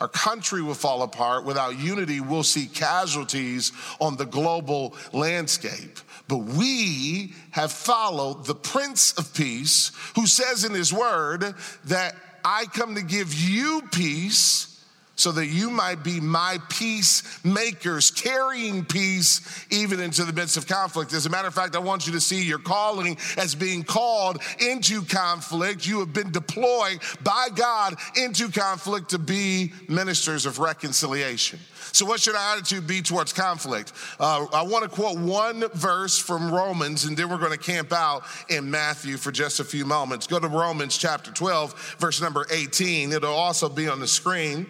our 0.00 0.08
country 0.08 0.62
will 0.62 0.74
fall 0.74 1.02
apart. 1.02 1.44
Without 1.44 1.78
unity, 1.78 2.20
we'll 2.20 2.42
see 2.42 2.66
casualties 2.66 3.72
on 4.00 4.16
the 4.16 4.26
global 4.26 4.94
landscape. 5.12 5.98
But 6.28 6.38
we 6.38 7.34
have 7.52 7.70
followed 7.70 8.46
the 8.46 8.54
Prince 8.54 9.12
of 9.12 9.32
Peace, 9.34 9.92
who 10.16 10.26
says 10.26 10.64
in 10.64 10.72
his 10.72 10.92
word 10.92 11.54
that 11.84 12.16
I 12.44 12.66
come 12.66 12.94
to 12.96 13.02
give 13.02 13.32
you 13.32 13.82
peace 13.92 14.73
so 15.16 15.32
that 15.32 15.46
you 15.46 15.70
might 15.70 16.02
be 16.02 16.20
my 16.20 16.58
peacemakers, 16.68 18.10
carrying 18.10 18.84
peace 18.84 19.66
even 19.70 20.00
into 20.00 20.24
the 20.24 20.32
midst 20.32 20.56
of 20.56 20.66
conflict. 20.66 21.12
As 21.12 21.26
a 21.26 21.30
matter 21.30 21.48
of 21.48 21.54
fact, 21.54 21.76
I 21.76 21.78
want 21.78 22.06
you 22.06 22.12
to 22.14 22.20
see 22.20 22.44
your 22.44 22.58
calling 22.58 23.16
as 23.36 23.54
being 23.54 23.84
called 23.84 24.42
into 24.60 25.02
conflict. 25.02 25.86
You 25.86 26.00
have 26.00 26.12
been 26.12 26.32
deployed 26.32 27.00
by 27.22 27.48
God 27.54 27.96
into 28.16 28.50
conflict 28.50 29.10
to 29.10 29.18
be 29.18 29.72
ministers 29.88 30.46
of 30.46 30.58
reconciliation. 30.58 31.60
So, 31.92 32.04
what 32.06 32.20
should 32.20 32.34
our 32.34 32.56
attitude 32.56 32.86
be 32.86 33.02
towards 33.02 33.32
conflict? 33.32 33.92
Uh, 34.18 34.46
I 34.52 34.62
want 34.62 34.82
to 34.82 34.90
quote 34.90 35.18
one 35.18 35.64
verse 35.74 36.18
from 36.18 36.52
Romans, 36.52 37.04
and 37.04 37.16
then 37.16 37.28
we're 37.28 37.38
going 37.38 37.52
to 37.52 37.58
camp 37.58 37.92
out 37.92 38.24
in 38.48 38.70
Matthew 38.70 39.16
for 39.16 39.30
just 39.30 39.60
a 39.60 39.64
few 39.64 39.84
moments. 39.84 40.26
Go 40.26 40.40
to 40.40 40.48
Romans 40.48 40.98
chapter 40.98 41.30
12, 41.30 41.96
verse 41.98 42.20
number 42.20 42.46
18. 42.50 43.12
It'll 43.12 43.32
also 43.32 43.68
be 43.68 43.88
on 43.88 44.00
the 44.00 44.08
screen. 44.08 44.66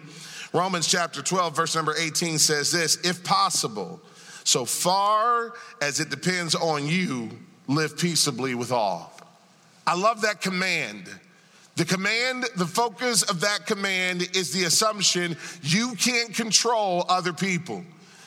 Romans 0.55 0.87
chapter 0.87 1.21
12, 1.21 1.53
verse 1.53 1.75
number 1.75 1.93
18 1.99 2.39
says 2.39 2.71
this 2.71 2.95
if 3.03 3.25
possible, 3.25 3.99
So 4.45 4.63
far 4.63 5.51
as 5.81 5.99
it 5.99 6.09
depends 6.09 6.55
on 6.55 6.87
you, 6.87 7.29
live 7.67 7.97
peaceably 7.97 8.55
with 8.55 8.71
all. 8.71 9.11
I 9.85 9.97
love 9.97 10.21
that 10.21 10.39
command. 10.39 11.09
The 11.75 11.83
command, 11.83 12.45
the 12.55 12.65
focus 12.65 13.23
of 13.23 13.41
that 13.41 13.65
command 13.65 14.29
is 14.33 14.53
the 14.53 14.63
assumption 14.63 15.35
you 15.61 15.93
can't 15.95 16.33
control 16.33 17.03
other 17.09 17.33
people. 17.33 17.83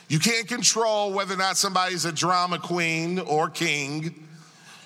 You 0.09 0.19
can't 0.19 0.47
control 0.47 1.15
whether 1.15 1.33
or 1.33 1.39
not 1.39 1.57
somebody's 1.57 2.05
a 2.05 2.13
drama 2.13 2.59
queen 2.59 3.21
or 3.21 3.49
king. 3.49 4.27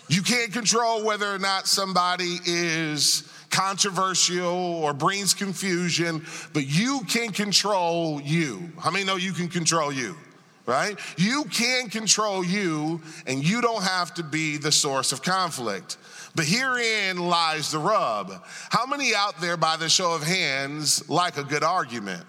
You 0.06 0.22
can't 0.22 0.52
control 0.52 1.04
whether 1.04 1.34
or 1.34 1.40
not 1.40 1.66
somebody 1.66 2.38
is 2.46 3.28
controversial 3.52 4.46
or 4.82 4.92
brings 4.92 5.34
confusion, 5.34 6.24
but 6.52 6.66
you 6.66 7.02
can 7.08 7.30
control 7.30 8.20
you. 8.20 8.72
How 8.80 8.90
many 8.90 9.04
know 9.04 9.14
you 9.16 9.32
can 9.32 9.48
control 9.48 9.92
you? 9.92 10.16
Right? 10.64 10.98
You 11.16 11.44
can 11.44 11.88
control 11.90 12.44
you, 12.44 13.00
and 13.26 13.42
you 13.42 13.60
don't 13.60 13.82
have 13.82 14.14
to 14.14 14.22
be 14.22 14.56
the 14.56 14.70
source 14.70 15.10
of 15.10 15.20
conflict. 15.20 15.96
But 16.34 16.46
herein 16.46 17.18
lies 17.18 17.72
the 17.72 17.78
rub. 17.78 18.32
How 18.70 18.86
many 18.86 19.12
out 19.14 19.40
there, 19.40 19.56
by 19.56 19.76
the 19.76 19.88
show 19.88 20.14
of 20.14 20.22
hands, 20.22 21.08
like 21.10 21.36
a 21.36 21.42
good 21.42 21.64
argument? 21.64 22.24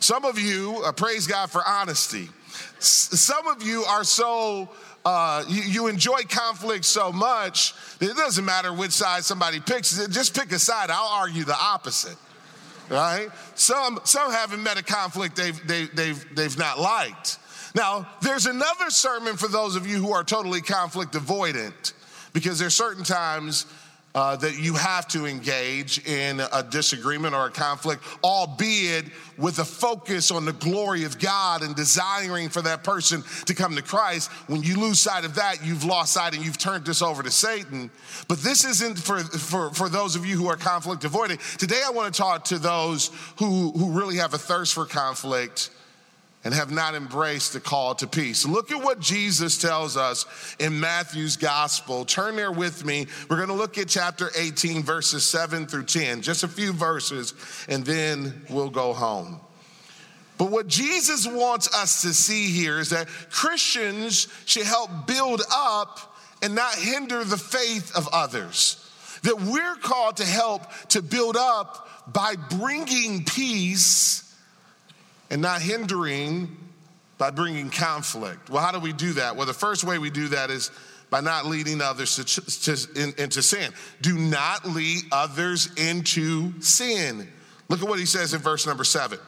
Some 0.00 0.24
of 0.24 0.38
you, 0.38 0.82
uh, 0.84 0.92
praise 0.92 1.26
God 1.26 1.50
for 1.50 1.62
honesty. 1.66 2.28
S- 2.78 3.08
some 3.20 3.46
of 3.48 3.62
you 3.62 3.82
are 3.84 4.04
so, 4.04 4.68
uh, 5.04 5.44
you, 5.48 5.62
you, 5.62 5.86
enjoy 5.88 6.22
conflict 6.22 6.84
so 6.84 7.12
much 7.12 7.74
that 7.98 8.10
it 8.10 8.16
doesn't 8.16 8.44
matter 8.44 8.72
which 8.72 8.92
side 8.92 9.22
somebody 9.22 9.60
picks. 9.60 10.06
Just 10.08 10.34
pick 10.34 10.50
a 10.52 10.58
side. 10.58 10.88
I'll 10.90 11.20
argue 11.20 11.44
the 11.44 11.56
opposite. 11.56 12.16
Right? 12.88 13.28
Some, 13.54 14.00
some 14.04 14.30
haven't 14.30 14.62
met 14.62 14.78
a 14.78 14.82
conflict 14.82 15.36
they've, 15.36 15.66
they, 15.66 15.86
they've, 15.86 16.34
they've 16.34 16.58
not 16.58 16.78
liked. 16.78 17.38
Now, 17.74 18.08
there's 18.22 18.46
another 18.46 18.88
sermon 18.88 19.36
for 19.36 19.48
those 19.48 19.76
of 19.76 19.86
you 19.86 19.96
who 19.96 20.12
are 20.12 20.24
totally 20.24 20.60
conflict 20.60 21.12
avoidant 21.12 21.92
because 22.32 22.58
there's 22.58 22.76
certain 22.76 23.04
times 23.04 23.66
uh, 24.14 24.36
that 24.36 24.58
you 24.58 24.74
have 24.74 25.08
to 25.08 25.26
engage 25.26 26.06
in 26.06 26.40
a 26.40 26.62
disagreement 26.62 27.34
or 27.34 27.46
a 27.46 27.50
conflict, 27.50 28.04
albeit 28.22 29.06
with 29.36 29.58
a 29.58 29.64
focus 29.64 30.30
on 30.30 30.44
the 30.44 30.52
glory 30.52 31.02
of 31.02 31.18
God 31.18 31.62
and 31.62 31.74
desiring 31.74 32.48
for 32.48 32.62
that 32.62 32.84
person 32.84 33.24
to 33.46 33.54
come 33.54 33.74
to 33.74 33.82
Christ. 33.82 34.30
When 34.46 34.62
you 34.62 34.78
lose 34.78 35.00
sight 35.00 35.24
of 35.24 35.34
that, 35.34 35.64
you've 35.64 35.84
lost 35.84 36.12
sight 36.12 36.34
and 36.34 36.44
you've 36.44 36.58
turned 36.58 36.84
this 36.84 37.02
over 37.02 37.24
to 37.24 37.30
Satan. 37.30 37.90
But 38.28 38.38
this 38.38 38.64
isn't 38.64 38.98
for, 38.98 39.18
for, 39.18 39.70
for 39.74 39.88
those 39.88 40.14
of 40.14 40.24
you 40.24 40.36
who 40.36 40.48
are 40.48 40.56
conflict 40.56 41.04
avoiding. 41.04 41.38
Today, 41.58 41.82
I 41.84 41.90
want 41.90 42.14
to 42.14 42.16
talk 42.16 42.44
to 42.44 42.58
those 42.58 43.10
who, 43.38 43.72
who 43.72 43.90
really 43.90 44.16
have 44.16 44.32
a 44.34 44.38
thirst 44.38 44.74
for 44.74 44.86
conflict 44.86 45.70
and 46.44 46.52
have 46.52 46.70
not 46.70 46.94
embraced 46.94 47.54
the 47.54 47.60
call 47.60 47.94
to 47.96 48.06
peace. 48.06 48.46
Look 48.46 48.70
at 48.70 48.82
what 48.82 49.00
Jesus 49.00 49.58
tells 49.58 49.96
us 49.96 50.26
in 50.58 50.78
Matthew's 50.78 51.36
gospel. 51.36 52.04
Turn 52.04 52.36
there 52.36 52.52
with 52.52 52.84
me. 52.84 53.06
We're 53.28 53.36
going 53.36 53.48
to 53.48 53.54
look 53.54 53.78
at 53.78 53.88
chapter 53.88 54.30
18, 54.36 54.82
verses 54.82 55.26
7 55.26 55.66
through 55.66 55.84
10, 55.84 56.20
just 56.20 56.44
a 56.44 56.48
few 56.48 56.72
verses, 56.72 57.32
and 57.68 57.84
then 57.84 58.44
we'll 58.50 58.70
go 58.70 58.92
home. 58.92 59.40
But 60.36 60.50
what 60.50 60.66
Jesus 60.66 61.26
wants 61.26 61.74
us 61.74 62.02
to 62.02 62.12
see 62.12 62.50
here 62.50 62.78
is 62.78 62.90
that 62.90 63.08
Christians 63.30 64.28
should 64.44 64.66
help 64.66 65.06
build 65.06 65.42
up 65.50 66.14
and 66.42 66.54
not 66.54 66.74
hinder 66.74 67.24
the 67.24 67.38
faith 67.38 67.96
of 67.96 68.08
others. 68.12 68.80
That 69.22 69.40
we're 69.40 69.76
called 69.76 70.18
to 70.18 70.26
help 70.26 70.62
to 70.88 71.00
build 71.00 71.36
up 71.36 72.12
by 72.12 72.34
bringing 72.36 73.24
peace 73.24 74.23
and 75.30 75.40
not 75.42 75.62
hindering 75.62 76.56
by 77.18 77.30
bringing 77.30 77.70
conflict. 77.70 78.50
Well, 78.50 78.62
how 78.62 78.72
do 78.72 78.80
we 78.80 78.92
do 78.92 79.12
that? 79.14 79.36
Well, 79.36 79.46
the 79.46 79.52
first 79.52 79.84
way 79.84 79.98
we 79.98 80.10
do 80.10 80.28
that 80.28 80.50
is 80.50 80.70
by 81.10 81.20
not 81.20 81.46
leading 81.46 81.80
others 81.80 82.16
to, 82.16 82.24
to, 82.24 83.00
in, 83.00 83.14
into 83.18 83.42
sin. 83.42 83.72
Do 84.00 84.18
not 84.18 84.66
lead 84.66 85.02
others 85.12 85.70
into 85.76 86.60
sin. 86.60 87.28
Look 87.68 87.82
at 87.82 87.88
what 87.88 87.98
he 87.98 88.06
says 88.06 88.34
in 88.34 88.40
verse 88.40 88.66
number 88.66 88.84
seven. 88.84 89.18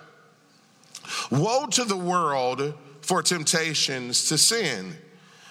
Woe 1.30 1.66
to 1.66 1.84
the 1.84 1.96
world 1.96 2.74
for 3.02 3.22
temptations 3.22 4.28
to 4.28 4.38
sin, 4.38 4.96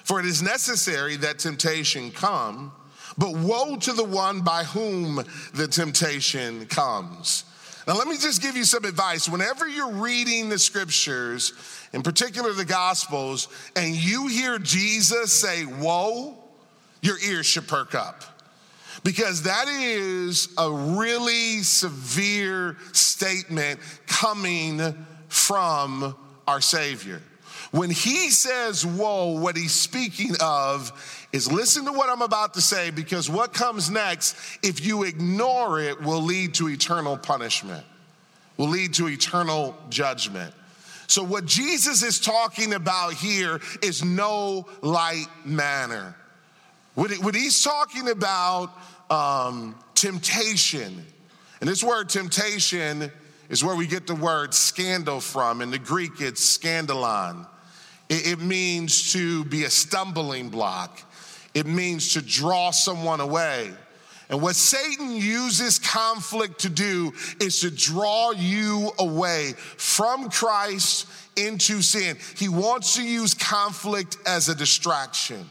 for 0.04 0.20
it 0.20 0.26
is 0.26 0.42
necessary 0.42 1.16
that 1.18 1.40
temptation 1.40 2.12
come, 2.12 2.74
but 3.18 3.32
woe 3.38 3.78
to 3.78 3.94
the 3.94 4.04
one 4.04 4.42
by 4.42 4.66
whom 4.66 5.24
the 5.54 5.68
temptation 5.68 6.66
comes. 6.66 7.46
Now, 7.88 7.96
let 7.96 8.08
me 8.08 8.18
just 8.18 8.42
give 8.42 8.58
you 8.58 8.64
some 8.64 8.84
advice. 8.84 9.30
Whenever 9.30 9.68
you're 9.68 9.92
reading 9.92 10.50
the 10.50 10.58
scriptures, 10.58 11.54
in 11.94 12.02
particular 12.02 12.52
the 12.54 12.66
gospels, 12.66 13.48
and 13.76 13.96
you 13.96 14.28
hear 14.28 14.58
Jesus 14.58 15.32
say, 15.32 15.66
Woe, 15.66 16.36
your 17.02 17.20
ears 17.20 17.46
should 17.46 17.68
perk 17.68 17.94
up. 17.94 18.24
Because 19.04 19.44
that 19.44 19.68
is 19.68 20.50
a 20.58 20.72
really 20.72 21.62
severe 21.62 22.76
statement 22.92 23.80
coming 24.08 25.06
from 25.28 26.16
our 26.48 26.62
Savior. 26.62 27.22
When 27.72 27.90
he 27.90 28.30
says, 28.30 28.86
Woe, 28.86 29.40
what 29.40 29.58
he's 29.58 29.74
speaking 29.74 30.32
of 30.42 31.28
is 31.32 31.52
listen 31.52 31.86
to 31.86 31.92
what 31.92 32.10
I'm 32.10 32.22
about 32.22 32.54
to 32.56 32.62
say 32.62 32.92
because 32.92 33.30
what 33.30 33.54
comes 33.54 33.90
next, 33.90 34.36
if 34.64 34.86
you 34.86 35.04
ignore 35.04 35.80
it, 35.80 36.02
will 36.02 36.22
lead 36.22 36.54
to 36.56 36.70
eternal 36.70 37.18
punishment, 37.18 37.86
will 38.58 38.70
lead 38.70 38.94
to 38.96 39.08
eternal 39.08 39.76
judgment. 39.90 40.54
So, 41.08 41.24
what 41.24 41.46
Jesus 41.46 42.02
is 42.02 42.20
talking 42.20 42.74
about 42.74 43.14
here 43.14 43.60
is 43.84 44.04
no 44.04 44.66
light 44.82 45.28
manner. 45.44 46.16
What, 46.96 47.36
he's 47.36 47.62
talking 47.62 48.10
about 48.10 48.72
um, 49.10 49.76
temptation, 49.94 51.06
and 51.60 51.70
this 51.70 51.84
word 51.84 52.10
temptation 52.10 53.12
is 53.50 53.64
where 53.64 53.76
we 53.76 53.86
get 53.86 54.08
the 54.08 54.16
word 54.16 54.54
scandal 54.54 55.20
from. 55.20 55.62
In 55.62 55.72
the 55.72 55.78
Greek, 55.78 56.22
it's 56.22 56.58
scandalon. 56.58 57.46
It, 58.08 58.40
means 58.40 59.14
to 59.14 59.46
be 59.46 59.64
a 59.64 59.70
stumbling 59.70 60.50
block 60.50 61.02
it 61.56 61.66
means 61.66 62.14
to 62.14 62.22
draw 62.22 62.70
someone 62.72 63.22
away. 63.22 63.72
And 64.30 64.42
what 64.42 64.56
Satan 64.56 65.16
uses 65.16 65.80
conflict 65.80 66.60
to 66.62 66.70
do 66.70 67.14
is 67.40 67.62
to 67.62 67.72
draw 67.72 68.32
you 68.32 68.92
away 69.00 69.54
from 69.78 70.30
Christ 70.30 71.08
into 71.38 71.82
sin. 71.82 72.18
He 72.36 72.50
wants 72.50 72.96
to 72.96 73.04
use 73.04 73.34
conflict 73.34 74.18
as 74.26 74.50
a 74.50 74.56
distraction. 74.56 75.50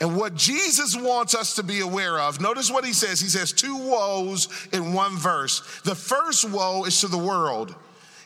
And 0.00 0.16
what 0.16 0.34
Jesus 0.34 0.96
wants 0.96 1.34
us 1.34 1.56
to 1.56 1.62
be 1.62 1.80
aware 1.80 2.18
of, 2.18 2.40
notice 2.40 2.70
what 2.70 2.86
he 2.86 2.94
says. 2.94 3.20
He 3.20 3.28
says 3.28 3.52
two 3.52 3.76
woes 3.76 4.48
in 4.72 4.94
one 4.94 5.18
verse. 5.18 5.60
The 5.82 5.94
first 5.94 6.48
woe 6.48 6.84
is 6.84 7.00
to 7.02 7.08
the 7.08 7.18
world. 7.18 7.74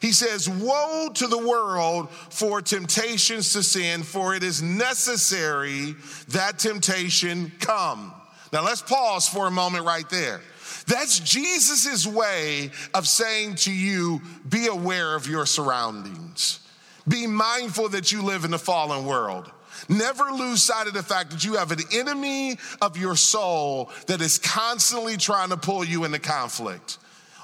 He 0.04 0.12
says, 0.12 0.50
Woe 0.50 1.08
to 1.14 1.26
the 1.26 1.38
world 1.38 2.10
for 2.10 2.60
temptations 2.60 3.54
to 3.54 3.62
sin, 3.62 4.02
for 4.02 4.34
it 4.34 4.42
is 4.42 4.60
necessary 4.60 5.94
that 6.28 6.58
temptation 6.58 7.50
come. 7.58 8.12
Now 8.52 8.62
let's 8.62 8.82
pause 8.82 9.26
for 9.26 9.46
a 9.46 9.50
moment 9.50 9.86
right 9.86 10.06
there. 10.10 10.42
That's 10.86 11.20
Jesus' 11.20 12.06
way 12.06 12.70
of 12.92 13.08
saying 13.08 13.54
to 13.54 13.72
you, 13.72 14.20
be 14.46 14.66
aware 14.66 15.14
of 15.14 15.26
your 15.26 15.46
surroundings. 15.46 16.60
Be 17.08 17.26
mindful 17.26 17.88
that 17.88 18.12
you 18.12 18.20
live 18.20 18.44
in 18.44 18.52
a 18.52 18.58
fallen 18.58 19.06
world. 19.06 19.50
Never 19.88 20.24
lose 20.24 20.62
sight 20.62 20.86
of 20.86 20.92
the 20.92 21.02
fact 21.02 21.30
that 21.30 21.46
you 21.46 21.54
have 21.54 21.72
an 21.72 21.80
enemy 21.94 22.58
of 22.82 22.98
your 22.98 23.16
soul 23.16 23.90
that 24.08 24.20
is 24.20 24.36
constantly 24.36 25.16
trying 25.16 25.48
to 25.48 25.56
pull 25.56 25.82
you 25.82 26.04
into 26.04 26.18
conflict 26.18 26.98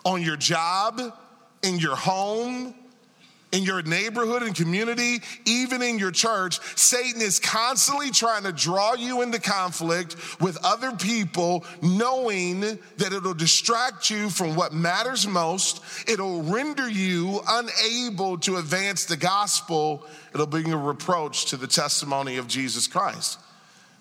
on 0.04 0.20
your 0.20 0.36
job, 0.36 1.00
in 1.62 1.78
your 1.78 1.96
home, 1.96 2.74
in 3.52 3.64
your 3.64 3.82
neighborhood 3.82 4.42
and 4.42 4.54
community, 4.54 5.20
even 5.44 5.82
in 5.82 5.98
your 5.98 6.12
church, 6.12 6.60
Satan 6.76 7.20
is 7.20 7.40
constantly 7.40 8.10
trying 8.10 8.44
to 8.44 8.52
draw 8.52 8.94
you 8.94 9.22
into 9.22 9.40
conflict 9.40 10.40
with 10.40 10.56
other 10.64 10.92
people, 10.92 11.64
knowing 11.82 12.60
that 12.60 13.12
it'll 13.12 13.34
distract 13.34 14.08
you 14.08 14.30
from 14.30 14.54
what 14.54 14.72
matters 14.72 15.26
most. 15.26 15.82
It'll 16.08 16.42
render 16.42 16.88
you 16.88 17.40
unable 17.48 18.38
to 18.38 18.56
advance 18.56 19.06
the 19.06 19.16
gospel. 19.16 20.06
It'll 20.32 20.46
bring 20.46 20.72
a 20.72 20.78
reproach 20.78 21.46
to 21.46 21.56
the 21.56 21.66
testimony 21.66 22.36
of 22.36 22.46
Jesus 22.46 22.86
Christ. 22.86 23.38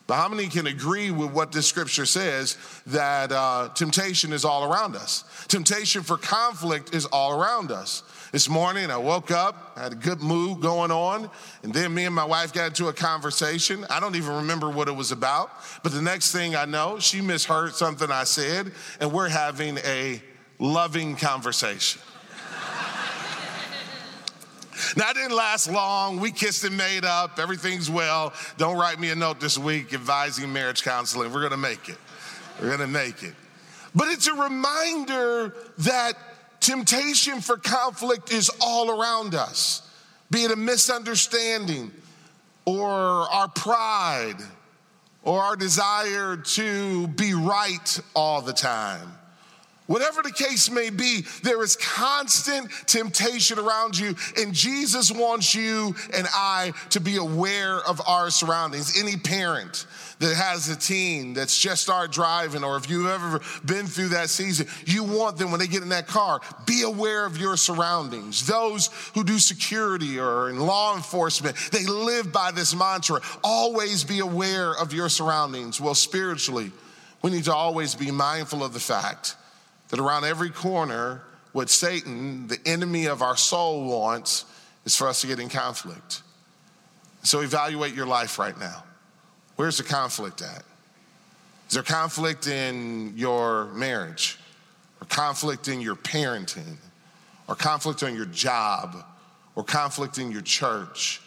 But 0.10 0.16
how 0.16 0.28
many 0.28 0.48
can 0.48 0.66
agree 0.66 1.12
with 1.12 1.34
what 1.34 1.52
this 1.52 1.68
scripture 1.68 2.08
says 2.08 2.58
that 2.88 3.32
uh, 3.32 3.70
temptation 3.76 4.34
is 4.34 4.44
all 4.44 4.64
around 4.64 4.96
us? 4.96 5.24
Temptation 5.48 6.02
for 6.02 6.18
conflict 6.18 6.96
is 6.96 7.06
all 7.06 7.40
around 7.40 7.72
us. 7.72 8.02
This 8.32 8.50
morning 8.50 8.90
I 8.90 8.98
woke 8.98 9.30
up, 9.30 9.78
had 9.78 9.92
a 9.92 9.96
good 9.96 10.20
mood 10.20 10.62
going 10.62 10.90
on, 10.90 11.30
and 11.62 11.72
then 11.72 11.94
me 11.94 12.06
and 12.06 12.16
my 12.16 12.26
wife 12.26 12.54
got 12.54 12.70
into 12.70 12.88
a 12.88 12.94
conversation. 12.94 13.86
I 13.88 14.00
don't 14.00 14.16
even 14.16 14.38
remember 14.38 14.72
what 14.72 14.88
it 14.88 14.96
was 14.96 15.12
about, 15.12 15.52
but 15.84 15.92
the 15.92 16.02
next 16.02 16.32
thing 16.32 16.56
I 16.56 16.66
know, 16.66 16.98
she 16.98 17.22
misheard 17.22 17.76
something 17.76 18.10
I 18.10 18.24
said, 18.24 18.72
and 19.00 19.14
we're 19.14 19.30
having 19.30 19.78
a 19.86 20.24
loving 20.58 21.18
conversation. 21.18 22.02
Now, 24.96 25.10
it 25.10 25.16
didn't 25.16 25.36
last 25.36 25.70
long. 25.70 26.20
We 26.20 26.32
kissed 26.32 26.64
and 26.64 26.78
made 26.78 27.06
up. 27.06 27.40
Everything's 27.40 27.90
well. 27.90 28.34
Don't 28.58 28.78
write 28.78 29.00
me 29.00 29.10
a 29.10 29.16
note 29.16 29.40
this 29.40 29.58
week 29.58 29.94
advising 29.94 30.52
marriage 30.52 30.84
counseling. 30.84 31.32
We're 31.32 31.42
going 31.42 31.52
to 31.52 31.58
make 31.58 31.90
it. 31.90 31.98
We're 32.60 32.68
going 32.68 32.80
to 32.80 32.88
make 32.88 33.24
it. 33.24 33.34
But 33.96 34.10
it's 34.10 34.28
a 34.28 34.34
reminder 34.34 35.56
that 35.80 36.14
temptation 36.60 37.42
for 37.42 37.58
conflict 37.58 38.32
is 38.32 38.52
all 38.62 38.92
around 38.92 39.34
us, 39.34 39.82
be 40.30 40.44
it 40.44 40.52
a 40.52 40.56
misunderstanding 40.56 41.92
or 42.66 42.90
our 42.90 43.48
pride 43.48 44.38
or 45.24 45.42
our 45.42 45.56
desire 45.56 46.38
to 46.38 47.08
be 47.08 47.34
right 47.34 48.00
all 48.16 48.42
the 48.42 48.54
time. 48.54 49.19
Whatever 49.90 50.22
the 50.22 50.32
case 50.32 50.70
may 50.70 50.92
be, 50.92 51.22
there 51.42 51.64
is 51.64 51.76
constant 51.76 52.70
temptation 52.86 53.58
around 53.58 53.98
you, 53.98 54.16
and 54.38 54.54
Jesus 54.54 55.12
wants 55.12 55.56
you 55.56 55.96
and 56.14 56.28
I 56.32 56.74
to 56.92 57.00
be 57.00 57.18
aware 57.18 57.78
of 57.78 58.00
our 58.08 58.30
surroundings. 58.30 59.02
Any 59.02 59.18
parent 59.18 59.88
that 60.20 60.36
has 60.36 60.70
a 60.70 60.76
teen 60.76 61.34
that's 61.34 61.60
just 61.60 61.82
started 61.82 62.12
driving, 62.12 62.64
or 62.64 62.78
if 62.78 62.88
you've 62.88 63.08
ever 63.08 63.42
been 63.66 63.88
through 63.88 64.10
that 64.10 64.30
season, 64.30 64.68
you 64.86 65.04
want 65.04 65.40
them 65.40 65.50
when 65.50 65.60
they 65.60 65.66
get 65.66 65.82
in 65.82 65.90
that 65.90 66.06
car, 66.06 66.40
be 66.68 66.84
aware 66.84 67.26
of 67.26 67.38
your 67.38 67.58
surroundings. 67.58 68.46
Those 68.46 68.92
who 69.16 69.24
do 69.24 69.40
security 69.40 70.20
or 70.20 70.52
in 70.52 70.60
law 70.60 70.96
enforcement, 70.96 71.58
they 71.72 71.88
live 71.88 72.32
by 72.32 72.52
this 72.52 72.76
mantra 72.76 73.22
always 73.44 74.04
be 74.04 74.20
aware 74.20 74.72
of 74.72 74.94
your 74.94 75.10
surroundings. 75.10 75.82
Well, 75.82 75.96
spiritually, 75.96 76.72
we 77.24 77.32
need 77.32 77.46
to 77.46 77.56
always 77.56 77.96
be 77.96 78.12
mindful 78.12 78.64
of 78.64 78.74
the 78.74 78.80
fact 78.80 79.36
that 79.90 80.00
around 80.00 80.24
every 80.24 80.50
corner, 80.50 81.22
what 81.52 81.70
Satan, 81.70 82.48
the 82.48 82.60
enemy 82.66 83.08
of 83.08 83.22
our 83.22 83.36
soul, 83.36 83.86
wants 83.86 84.46
is 84.86 84.96
for 84.96 85.08
us 85.08 85.22
to 85.22 85.28
get 85.28 85.40
in 85.40 85.50
conflict. 85.50 86.22
So 87.24 87.42
evaluate 87.42 87.94
your 87.94 88.06
life 88.06 88.40
right 88.40 88.58
now. 88.58 88.84
Where's 89.56 89.78
the 89.78 89.84
conflict 89.84 90.42
at? 90.42 90.64
Is 91.68 91.74
there 91.74 91.84
conflict 91.84 92.48
in 92.48 93.14
your 93.16 93.66
marriage, 93.74 94.40
or 95.02 95.06
conflict 95.08 95.68
in 95.68 95.82
your 95.82 95.96
parenting, 95.96 96.78
or 97.48 97.56
conflict 97.56 98.02
on 98.04 98.16
your 98.16 98.26
job, 98.26 99.04
or 99.56 99.64
conflict 99.64 100.18
in 100.18 100.32
your 100.32 100.42
church? 100.42 101.22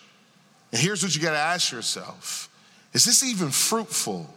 And 0.72 0.80
here's 0.80 1.02
what 1.02 1.14
you 1.14 1.20
got 1.20 1.32
to 1.32 1.38
ask 1.38 1.70
yourself 1.70 2.48
Is 2.92 3.04
this 3.04 3.22
even 3.22 3.50
fruitful? 3.50 4.32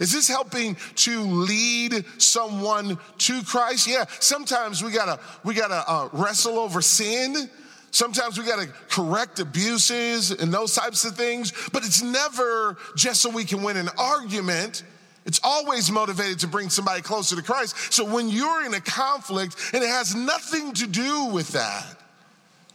Is 0.00 0.12
this 0.12 0.28
helping 0.28 0.76
to 0.96 1.20
lead 1.22 2.04
someone 2.18 2.98
to 3.18 3.42
Christ? 3.44 3.86
Yeah, 3.86 4.04
sometimes 4.20 4.82
we 4.82 4.92
gotta 4.92 5.18
we 5.44 5.54
gotta 5.54 5.84
uh, 5.88 6.08
wrestle 6.12 6.58
over 6.58 6.80
sin. 6.80 7.50
Sometimes 7.90 8.38
we 8.38 8.44
gotta 8.44 8.68
correct 8.90 9.40
abuses 9.40 10.30
and 10.30 10.52
those 10.52 10.74
types 10.74 11.04
of 11.04 11.16
things, 11.16 11.52
but 11.72 11.84
it's 11.84 12.02
never 12.02 12.76
just 12.96 13.22
so 13.22 13.30
we 13.30 13.44
can 13.44 13.62
win 13.62 13.76
an 13.76 13.88
argument. 13.98 14.82
It's 15.24 15.40
always 15.42 15.90
motivated 15.90 16.38
to 16.40 16.46
bring 16.46 16.70
somebody 16.70 17.02
closer 17.02 17.36
to 17.36 17.42
Christ. 17.42 17.92
So 17.92 18.04
when 18.04 18.28
you're 18.28 18.64
in 18.64 18.74
a 18.74 18.80
conflict 18.80 19.56
and 19.72 19.82
it 19.82 19.88
has 19.88 20.14
nothing 20.14 20.72
to 20.74 20.86
do 20.86 21.26
with 21.26 21.48
that, 21.48 21.84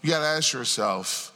you 0.01 0.10
gotta 0.10 0.25
ask 0.25 0.53
yourself, 0.53 1.32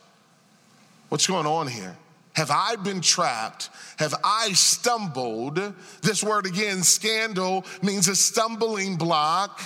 what's 1.09 1.27
going 1.27 1.45
on 1.45 1.67
here? 1.67 1.95
Have 2.37 2.51
I 2.51 2.75
been 2.75 3.01
trapped? 3.01 3.71
Have 3.97 4.13
I 4.23 4.53
stumbled? 4.53 5.55
This 6.03 6.23
word 6.23 6.45
again, 6.45 6.83
scandal, 6.83 7.65
means 7.81 8.07
a 8.07 8.15
stumbling 8.15 8.95
block 8.95 9.59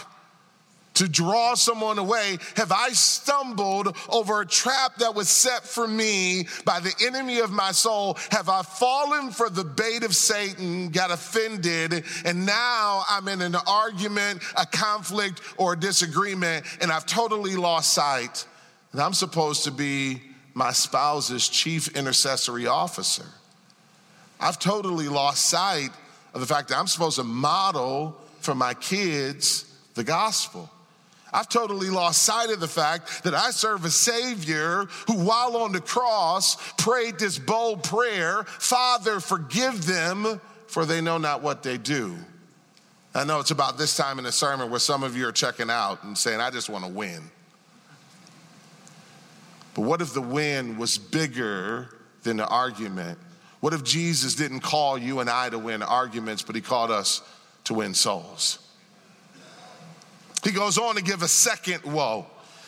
to 0.94 1.10
draw 1.10 1.54
someone 1.56 2.00
away. 2.00 2.38
Have 2.56 2.72
I 2.72 2.92
stumbled 2.92 3.98
over 4.08 4.40
a 4.40 4.46
trap 4.46 4.96
that 5.00 5.14
was 5.14 5.28
set 5.28 5.66
for 5.66 5.86
me 5.86 6.48
by 6.64 6.80
the 6.80 6.94
enemy 7.06 7.40
of 7.40 7.52
my 7.52 7.74
soul? 7.74 8.18
Have 8.30 8.48
I 8.48 8.62
fallen 8.62 9.32
for 9.32 9.50
the 9.50 9.66
bait 9.66 10.06
of 10.06 10.16
Satan, 10.16 10.92
got 10.92 11.12
offended, 11.12 12.06
and 12.24 12.46
now 12.46 13.04
I'm 13.10 13.28
in 13.28 13.42
an 13.42 13.56
argument, 13.68 14.44
a 14.56 14.66
conflict, 14.66 15.42
or 15.58 15.74
a 15.74 15.78
disagreement, 15.78 16.66
and 16.80 16.90
I've 16.90 17.06
totally 17.06 17.58
lost 17.58 17.92
sight? 17.92 18.48
And 18.94 19.02
I'm 19.02 19.14
supposed 19.14 19.66
to 19.66 19.72
be 19.72 20.22
my 20.54 20.72
spouse's 20.72 21.48
chief 21.48 21.96
intercessory 21.96 22.68
officer. 22.68 23.26
I've 24.40 24.60
totally 24.60 25.08
lost 25.08 25.50
sight 25.50 25.92
of 26.34 26.42
the 26.42 26.48
fact 26.48 26.70
that 26.70 26.78
I'm 26.78 26.88
supposed 26.88 27.18
to 27.18 27.24
model 27.24 28.18
for 28.40 28.56
my 28.56 28.74
kids 28.74 29.66
the 29.94 30.04
gospel. 30.04 30.70
I've 31.34 31.48
totally 31.48 31.90
lost 31.90 32.24
sight 32.24 32.50
of 32.50 32.60
the 32.60 32.68
fact 32.68 33.24
that 33.24 33.34
I 33.34 33.52
serve 33.52 33.86
a 33.86 33.90
Savior 33.90 34.86
who, 35.08 35.24
while 35.24 35.56
on 35.58 35.72
the 35.72 35.80
cross, 35.80 36.58
prayed 36.78 37.20
this 37.20 37.40
bold 37.40 37.84
prayer 37.84 38.44
Father, 38.44 39.20
forgive 39.20 39.86
them, 39.86 40.42
for 40.68 40.86
they 40.86 41.02
know 41.02 41.18
not 41.18 41.42
what 41.42 41.64
they 41.64 41.78
do. 41.78 42.16
I 43.14 43.24
know 43.26 43.40
it's 43.40 43.52
about 43.52 43.78
this 43.78 43.96
time 43.96 44.18
in 44.20 44.24
the 44.24 44.32
sermon 44.32 44.70
where 44.70 44.80
some 44.80 45.04
of 45.04 45.18
you 45.18 45.28
are 45.28 45.34
checking 45.34 45.70
out 45.70 46.04
and 46.04 46.18
saying, 46.18 46.40
I 46.40 46.50
just 46.50 46.70
want 46.70 46.86
to 46.86 46.92
win. 46.92 47.22
But 49.74 49.82
what 49.82 50.02
if 50.02 50.14
the 50.14 50.22
win 50.22 50.78
was 50.78 50.98
bigger 50.98 51.90
than 52.24 52.38
the 52.38 52.48
argument? 52.48 53.18
What 53.62 53.74
if 53.74 53.84
Jesus 53.84 54.36
didn't 54.36 54.62
call 54.62 54.98
you 54.98 55.20
and 55.20 55.30
I 55.30 55.50
to 55.50 55.60
win 55.60 55.84
arguments, 55.84 56.42
but 56.42 56.56
he 56.56 56.62
called 56.62 56.92
us 56.92 57.22
to 57.66 57.76
win 57.76 57.94
souls? 57.94 58.60
He 60.44 60.52
goes 60.52 60.78
on 60.78 60.96
to 60.96 61.04
give 61.04 61.22
a 61.22 61.28
second 61.28 61.84
woe. 61.84 62.26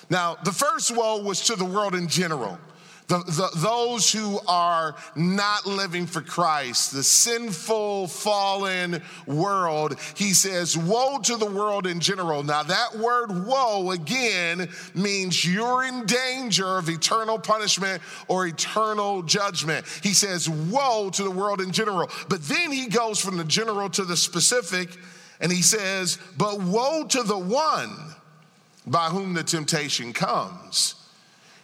Now, 0.10 0.36
the 0.44 0.52
first 0.52 0.96
woe 0.96 1.24
was 1.24 1.42
to 1.46 1.56
the 1.56 1.66
world 1.66 1.96
in 1.96 2.08
general. 2.08 2.60
The, 3.08 3.18
the, 3.18 3.50
those 3.58 4.12
who 4.12 4.39
are 4.48 4.96
not 5.16 5.66
living 5.66 6.06
for 6.06 6.22
Christ, 6.22 6.94
the 6.94 7.04
sinful, 7.04 8.08
fallen 8.08 9.02
world, 9.28 10.00
he 10.16 10.34
says, 10.34 10.78
Woe 10.78 11.20
to 11.20 11.36
the 11.36 11.46
world 11.46 11.86
in 11.86 12.00
general. 12.00 12.44
Now, 12.44 12.63
that 12.63 12.96
word 12.96 13.46
woe 13.46 13.92
again 13.92 14.70
means 14.96 15.44
you're 15.44 15.84
in 15.84 16.06
danger 16.06 16.78
of 16.78 16.89
eternal 16.89 17.38
punishment 17.39 18.02
or 18.28 18.48
eternal 18.48 19.22
judgment. 19.22 19.86
He 20.02 20.13
says, 20.13 20.50
Woe 20.50 21.10
to 21.12 21.24
the 21.24 21.32
world 21.32 21.60
in 21.60 21.72
general. 21.72 22.10
But 22.30 22.44
then 22.44 22.72
he 22.72 22.88
goes 22.88 23.20
from 23.20 23.38
the 23.38 23.44
general 23.44 23.89
to 23.92 24.06
the 24.06 24.18
specific 24.18 24.89
and 25.42 25.52
he 25.52 25.62
says, 25.62 26.18
But 26.38 26.62
woe 26.62 27.06
to 27.10 27.24
the 27.24 27.38
one 27.38 27.96
by 28.88 29.08
whom 29.08 29.34
the 29.34 29.44
temptation 29.44 30.13
comes. 30.13 30.96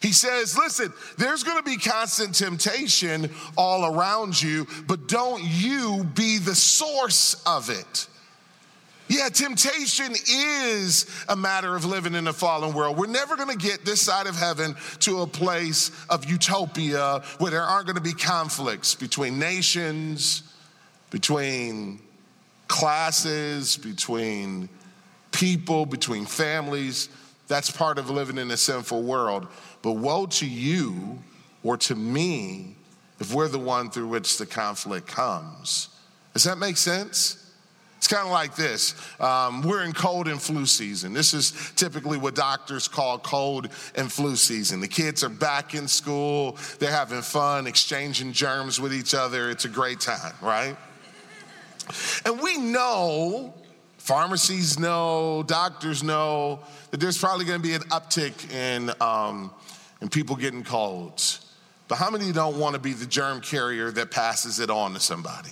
He 0.01 0.13
says, 0.13 0.57
listen, 0.57 0.93
there's 1.17 1.43
gonna 1.43 1.63
be 1.63 1.77
constant 1.77 2.35
temptation 2.35 3.29
all 3.57 3.93
around 3.93 4.41
you, 4.41 4.65
but 4.87 5.07
don't 5.07 5.43
you 5.43 6.05
be 6.15 6.37
the 6.37 6.55
source 6.55 7.41
of 7.45 7.69
it. 7.69 8.07
Yeah, 9.09 9.27
temptation 9.29 10.11
is 10.11 11.07
a 11.27 11.35
matter 11.35 11.75
of 11.75 11.83
living 11.83 12.13
in 12.13 12.27
a 12.27 12.33
fallen 12.33 12.75
world. 12.75 12.95
We're 12.95 13.07
never 13.07 13.35
gonna 13.35 13.55
get 13.55 13.83
this 13.83 13.99
side 14.01 14.27
of 14.27 14.35
heaven 14.35 14.75
to 14.99 15.21
a 15.21 15.27
place 15.27 15.91
of 16.09 16.29
utopia 16.29 17.23
where 17.39 17.49
there 17.49 17.63
aren't 17.63 17.87
gonna 17.87 18.01
be 18.01 18.13
conflicts 18.13 18.93
between 18.93 19.39
nations, 19.39 20.43
between 21.09 21.99
classes, 22.67 23.77
between 23.77 24.69
people, 25.31 25.87
between 25.87 26.25
families. 26.25 27.09
That's 27.47 27.71
part 27.71 27.97
of 27.97 28.11
living 28.11 28.37
in 28.37 28.51
a 28.51 28.57
sinful 28.57 29.01
world. 29.01 29.47
But 29.81 29.93
woe 29.93 30.25
to 30.25 30.45
you 30.47 31.19
or 31.63 31.77
to 31.77 31.95
me 31.95 32.75
if 33.19 33.33
we're 33.33 33.47
the 33.47 33.59
one 33.59 33.89
through 33.89 34.07
which 34.07 34.37
the 34.37 34.45
conflict 34.45 35.07
comes. 35.07 35.89
Does 36.33 36.43
that 36.45 36.57
make 36.57 36.77
sense? 36.77 37.35
It's 37.97 38.07
kind 38.07 38.25
of 38.25 38.31
like 38.31 38.55
this. 38.55 38.95
Um, 39.19 39.61
we're 39.61 39.83
in 39.83 39.91
cold 39.91 40.29
and 40.29 40.41
flu 40.41 40.65
season. 40.65 41.11
This 41.11 41.33
is 41.33 41.73
typically 41.75 42.17
what 42.17 42.33
doctors 42.33 42.87
call 42.87 43.19
cold 43.19 43.67
and 43.93 44.09
flu 44.09 44.37
season. 44.37 44.79
The 44.79 44.87
kids 44.87 45.21
are 45.21 45.29
back 45.29 45.75
in 45.75 45.85
school, 45.85 46.57
they're 46.79 46.91
having 46.91 47.21
fun, 47.21 47.67
exchanging 47.67 48.31
germs 48.31 48.79
with 48.79 48.93
each 48.93 49.13
other. 49.13 49.49
It's 49.49 49.65
a 49.65 49.69
great 49.69 49.99
time, 49.99 50.33
right? 50.41 50.77
And 52.23 52.39
we 52.39 52.57
know, 52.57 53.53
pharmacies 54.09 54.79
know, 54.79 55.43
doctors 55.45 56.01
know, 56.01 56.59
that 56.89 56.99
there's 56.99 57.19
probably 57.19 57.45
going 57.45 57.61
to 57.61 57.67
be 57.67 57.75
an 57.75 57.81
uptick 57.89 58.51
in 58.51 58.91
um, 58.99 59.51
and 60.01 60.11
people 60.11 60.35
getting 60.35 60.63
colds. 60.63 61.45
But 61.87 61.99
how 61.99 62.09
many 62.09 62.31
don't 62.31 62.57
want 62.57 62.73
to 62.73 62.81
be 62.81 62.93
the 62.93 63.05
germ 63.05 63.39
carrier 63.39 63.91
that 63.91 64.09
passes 64.09 64.59
it 64.59 64.71
on 64.71 64.93
to 64.93 64.99
somebody? 64.99 65.51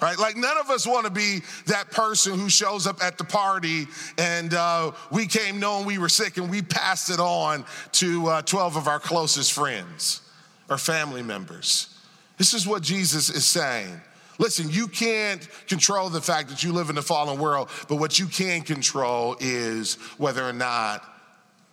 Right? 0.00 0.16
Like, 0.16 0.36
none 0.36 0.58
of 0.58 0.70
us 0.70 0.86
want 0.86 1.06
to 1.06 1.10
be 1.10 1.40
that 1.66 1.90
person 1.90 2.38
who 2.38 2.48
shows 2.48 2.86
up 2.86 3.02
at 3.02 3.18
the 3.18 3.24
party 3.24 3.88
and 4.16 4.54
uh, 4.54 4.92
we 5.10 5.26
came 5.26 5.58
knowing 5.58 5.86
we 5.86 5.98
were 5.98 6.08
sick 6.08 6.36
and 6.36 6.48
we 6.48 6.62
passed 6.62 7.10
it 7.10 7.18
on 7.18 7.64
to 7.94 8.28
uh, 8.28 8.42
12 8.42 8.76
of 8.76 8.86
our 8.86 9.00
closest 9.00 9.52
friends 9.54 10.22
or 10.68 10.78
family 10.78 11.24
members. 11.24 11.98
This 12.38 12.54
is 12.54 12.64
what 12.64 12.84
Jesus 12.84 13.28
is 13.28 13.44
saying. 13.44 14.00
Listen, 14.40 14.70
you 14.70 14.88
can't 14.88 15.46
control 15.66 16.08
the 16.08 16.22
fact 16.22 16.48
that 16.48 16.64
you 16.64 16.72
live 16.72 16.88
in 16.88 16.96
a 16.96 17.02
fallen 17.02 17.38
world, 17.38 17.68
but 17.88 17.96
what 17.96 18.18
you 18.18 18.24
can 18.24 18.62
control 18.62 19.36
is 19.38 19.96
whether 20.16 20.42
or 20.42 20.54
not 20.54 21.04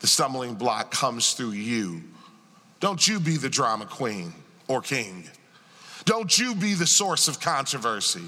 the 0.01 0.07
stumbling 0.07 0.53
block 0.53 0.91
comes 0.91 1.31
through 1.31 1.51
you. 1.51 2.03
Don't 2.81 3.07
you 3.07 3.21
be 3.21 3.37
the 3.37 3.47
drama 3.47 3.85
queen 3.85 4.33
or 4.67 4.81
king. 4.81 5.29
Don't 6.03 6.37
you 6.37 6.53
be 6.55 6.73
the 6.73 6.85
source 6.85 7.29
of 7.29 7.39
controversy. 7.39 8.25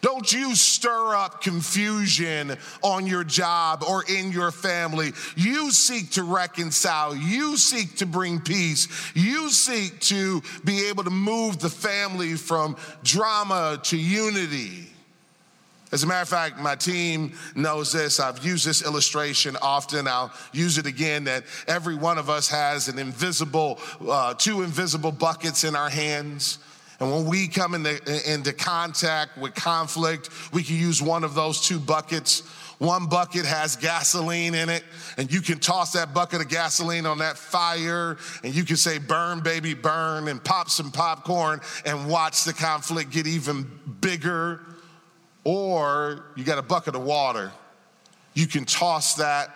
Don't 0.00 0.32
you 0.32 0.54
stir 0.54 1.14
up 1.14 1.42
confusion 1.42 2.56
on 2.82 3.06
your 3.06 3.24
job 3.24 3.82
or 3.88 4.04
in 4.08 4.30
your 4.30 4.50
family. 4.50 5.12
You 5.36 5.72
seek 5.72 6.10
to 6.12 6.22
reconcile. 6.22 7.16
You 7.16 7.56
seek 7.56 7.96
to 7.96 8.06
bring 8.06 8.40
peace. 8.40 8.88
You 9.14 9.50
seek 9.50 9.98
to 10.02 10.42
be 10.64 10.88
able 10.88 11.04
to 11.04 11.10
move 11.10 11.58
the 11.58 11.70
family 11.70 12.34
from 12.34 12.76
drama 13.02 13.80
to 13.84 13.96
unity. 13.96 14.86
As 15.90 16.02
a 16.02 16.06
matter 16.06 16.22
of 16.22 16.28
fact, 16.28 16.58
my 16.58 16.74
team 16.74 17.32
knows 17.54 17.92
this. 17.92 18.20
I've 18.20 18.44
used 18.44 18.66
this 18.66 18.84
illustration 18.84 19.56
often. 19.62 20.06
I'll 20.06 20.32
use 20.52 20.76
it 20.76 20.84
again 20.84 21.24
that 21.24 21.44
every 21.66 21.94
one 21.94 22.18
of 22.18 22.28
us 22.28 22.48
has 22.48 22.88
an 22.88 22.98
invisible, 22.98 23.78
uh, 24.06 24.34
two 24.34 24.62
invisible 24.62 25.12
buckets 25.12 25.64
in 25.64 25.74
our 25.74 25.88
hands. 25.88 26.58
And 27.00 27.12
when 27.12 27.26
we 27.26 27.46
come 27.46 27.74
into, 27.74 28.32
into 28.32 28.52
contact 28.52 29.38
with 29.38 29.54
conflict, 29.54 30.30
we 30.52 30.64
can 30.64 30.76
use 30.76 31.00
one 31.00 31.22
of 31.22 31.34
those 31.34 31.60
two 31.60 31.78
buckets. 31.78 32.40
One 32.78 33.06
bucket 33.06 33.44
has 33.44 33.76
gasoline 33.76 34.54
in 34.54 34.68
it, 34.68 34.84
and 35.16 35.32
you 35.32 35.40
can 35.40 35.58
toss 35.58 35.92
that 35.92 36.12
bucket 36.12 36.40
of 36.40 36.48
gasoline 36.48 37.06
on 37.06 37.18
that 37.18 37.36
fire, 37.36 38.16
and 38.42 38.54
you 38.54 38.64
can 38.64 38.76
say, 38.76 38.98
Burn, 38.98 39.40
baby, 39.40 39.74
burn, 39.74 40.28
and 40.28 40.42
pop 40.42 40.70
some 40.70 40.90
popcorn 40.90 41.60
and 41.84 42.08
watch 42.08 42.44
the 42.44 42.52
conflict 42.52 43.10
get 43.10 43.26
even 43.26 43.68
bigger. 44.00 44.60
Or 45.44 46.26
you 46.36 46.44
got 46.44 46.58
a 46.58 46.62
bucket 46.62 46.94
of 46.94 47.02
water. 47.02 47.52
You 48.34 48.46
can 48.46 48.64
toss 48.64 49.14
that 49.14 49.50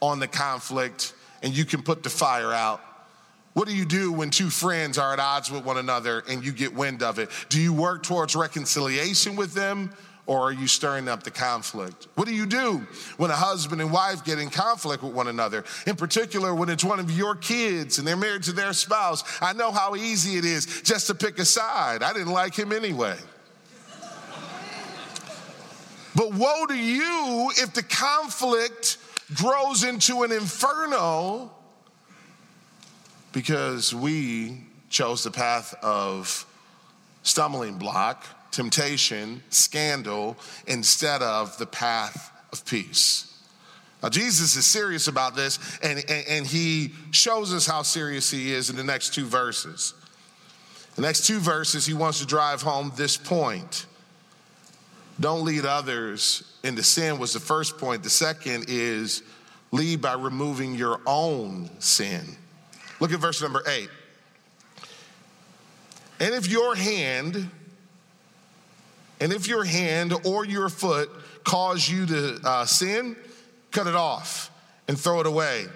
on 0.00 0.18
the 0.18 0.28
conflict, 0.28 1.14
and 1.42 1.54
you 1.56 1.64
can 1.64 1.82
put 1.82 2.02
the 2.02 2.10
fire 2.10 2.52
out 2.52 2.80
what 3.54 3.68
do 3.68 3.76
you 3.76 3.84
do 3.84 4.12
when 4.12 4.30
two 4.30 4.48
friends 4.48 4.96
are 4.96 5.12
at 5.12 5.18
odds 5.18 5.50
with 5.50 5.64
one 5.64 5.76
another 5.76 6.24
and 6.28 6.44
you 6.44 6.52
get 6.52 6.74
wind 6.74 7.02
of 7.02 7.18
it? 7.18 7.28
Do 7.50 7.60
you 7.60 7.72
work 7.72 8.02
towards 8.02 8.34
reconciliation 8.34 9.36
with 9.36 9.52
them 9.52 9.92
or 10.26 10.40
are 10.40 10.52
you 10.52 10.66
stirring 10.66 11.08
up 11.08 11.22
the 11.22 11.30
conflict? 11.30 12.08
What 12.14 12.26
do 12.26 12.34
you 12.34 12.46
do 12.46 12.86
when 13.18 13.30
a 13.30 13.36
husband 13.36 13.82
and 13.82 13.92
wife 13.92 14.24
get 14.24 14.38
in 14.38 14.48
conflict 14.48 15.02
with 15.02 15.12
one 15.12 15.28
another? 15.28 15.64
In 15.86 15.96
particular, 15.96 16.54
when 16.54 16.70
it's 16.70 16.84
one 16.84 16.98
of 16.98 17.10
your 17.10 17.34
kids 17.34 17.98
and 17.98 18.06
they're 18.06 18.16
married 18.16 18.44
to 18.44 18.52
their 18.52 18.72
spouse, 18.72 19.22
I 19.42 19.52
know 19.52 19.70
how 19.70 19.96
easy 19.96 20.38
it 20.38 20.44
is 20.46 20.82
just 20.82 21.08
to 21.08 21.14
pick 21.14 21.38
a 21.38 21.44
side. 21.44 22.02
I 22.02 22.12
didn't 22.14 22.32
like 22.32 22.54
him 22.54 22.72
anyway. 22.72 23.16
but 26.14 26.32
woe 26.32 26.66
to 26.66 26.78
you 26.78 27.50
if 27.56 27.74
the 27.74 27.82
conflict 27.82 28.96
grows 29.34 29.84
into 29.84 30.22
an 30.22 30.32
inferno 30.32 31.50
because 33.32 33.94
we 33.94 34.58
chose 34.90 35.24
the 35.24 35.30
path 35.30 35.74
of 35.82 36.46
stumbling 37.22 37.78
block, 37.78 38.26
temptation, 38.50 39.42
scandal, 39.48 40.36
instead 40.66 41.22
of 41.22 41.56
the 41.58 41.66
path 41.66 42.30
of 42.52 42.64
peace. 42.66 43.28
Now, 44.02 44.08
Jesus 44.08 44.56
is 44.56 44.66
serious 44.66 45.08
about 45.08 45.36
this, 45.36 45.58
and, 45.82 45.98
and, 46.08 46.26
and, 46.28 46.46
he 46.46 46.92
shows 47.12 47.54
us 47.54 47.66
how 47.66 47.82
serious 47.82 48.30
he 48.30 48.52
is 48.52 48.68
in 48.68 48.76
the 48.76 48.82
next 48.82 49.14
two 49.14 49.24
verses. 49.24 49.94
The 50.96 51.02
next 51.02 51.26
two 51.26 51.38
verses, 51.38 51.86
he 51.86 51.94
wants 51.94 52.18
to 52.18 52.26
drive 52.26 52.62
home 52.62 52.92
this 52.96 53.16
point. 53.16 53.86
Don't 55.20 55.44
lead 55.44 55.64
others 55.64 56.42
into 56.64 56.82
sin, 56.82 57.18
was 57.18 57.32
the 57.32 57.40
first 57.40 57.78
point. 57.78 58.02
The 58.02 58.10
second 58.10 58.64
is 58.66 59.22
lead 59.70 60.02
by 60.02 60.14
removing 60.14 60.74
your 60.74 61.00
own 61.06 61.70
sin. 61.78 62.36
Look 63.02 63.10
at 63.10 63.18
verse 63.18 63.42
number 63.42 63.64
eight. 63.66 63.88
And 66.20 66.32
if 66.36 66.48
your 66.48 66.76
hand, 66.76 67.50
and 69.18 69.32
if 69.32 69.48
your 69.48 69.64
hand 69.64 70.14
or 70.24 70.46
your 70.46 70.68
foot 70.68 71.10
cause 71.42 71.88
you 71.88 72.06
to 72.06 72.40
uh, 72.44 72.64
sin, 72.64 73.16
cut 73.72 73.88
it 73.88 73.96
off 73.96 74.52
and 74.86 74.96
throw 74.96 75.18
it 75.18 75.26
away. 75.26 75.66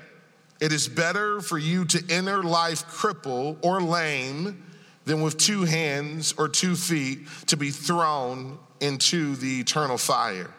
It 0.61 0.73
is 0.73 0.87
better 0.87 1.41
for 1.41 1.59
you 1.59 1.85
to 1.87 2.05
enter 2.09 2.45
life 2.45 2.87
crippled 2.87 3.59
or 3.61 3.81
lame 3.81 4.63
than 5.05 5.21
with 5.21 5.37
two 5.37 5.65
hands 5.65 6.33
or 6.39 6.49
two 6.49 6.77
feet 6.77 7.27
to 7.49 7.57
be 7.57 7.71
thrown 7.71 8.57
into 8.79 9.35
the 9.35 9.59
eternal 9.59 9.99
fire. 9.99 10.55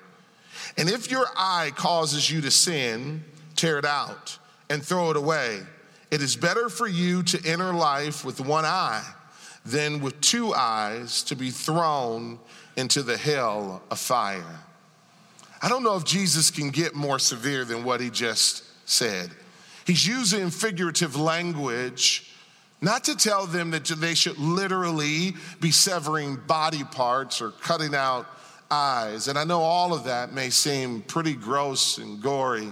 And 0.77 0.89
if 0.89 1.09
your 1.09 1.27
eye 1.37 1.71
causes 1.77 2.29
you 2.29 2.41
to 2.41 2.51
sin, 2.51 3.23
tear 3.55 3.79
it 3.79 3.85
out 3.85 4.37
and 4.69 4.83
throw 4.83 5.11
it 5.11 5.15
away. 5.15 5.61
It 6.09 6.21
is 6.21 6.35
better 6.35 6.69
for 6.69 6.87
you 6.87 7.23
to 7.23 7.45
enter 7.45 7.73
life 7.73 8.23
with 8.23 8.39
one 8.39 8.65
eye 8.65 9.03
than 9.65 10.01
with 10.01 10.19
two 10.21 10.53
eyes 10.53 11.23
to 11.23 11.35
be 11.35 11.49
thrown 11.51 12.39
into 12.77 13.03
the 13.03 13.17
hell 13.17 13.81
of 13.91 13.99
fire. 13.99 14.61
I 15.61 15.69
don't 15.69 15.83
know 15.83 15.95
if 15.95 16.05
Jesus 16.05 16.51
can 16.51 16.69
get 16.69 16.95
more 16.95 17.19
severe 17.19 17.65
than 17.65 17.83
what 17.83 17.99
he 17.99 18.09
just 18.09 18.63
said. 18.87 19.31
He's 19.85 20.05
using 20.05 20.49
figurative 20.49 21.15
language 21.15 22.31
not 22.79 23.03
to 23.05 23.15
tell 23.15 23.47
them 23.47 23.71
that 23.71 23.85
they 23.85 24.13
should 24.13 24.37
literally 24.37 25.33
be 25.59 25.71
severing 25.71 26.35
body 26.35 26.83
parts 26.83 27.41
or 27.41 27.51
cutting 27.51 27.95
out 27.95 28.27
eyes. 28.69 29.27
And 29.27 29.37
I 29.37 29.43
know 29.43 29.61
all 29.61 29.93
of 29.93 30.03
that 30.03 30.31
may 30.31 30.49
seem 30.51 31.01
pretty 31.01 31.33
gross 31.33 31.97
and 31.97 32.21
gory. 32.21 32.71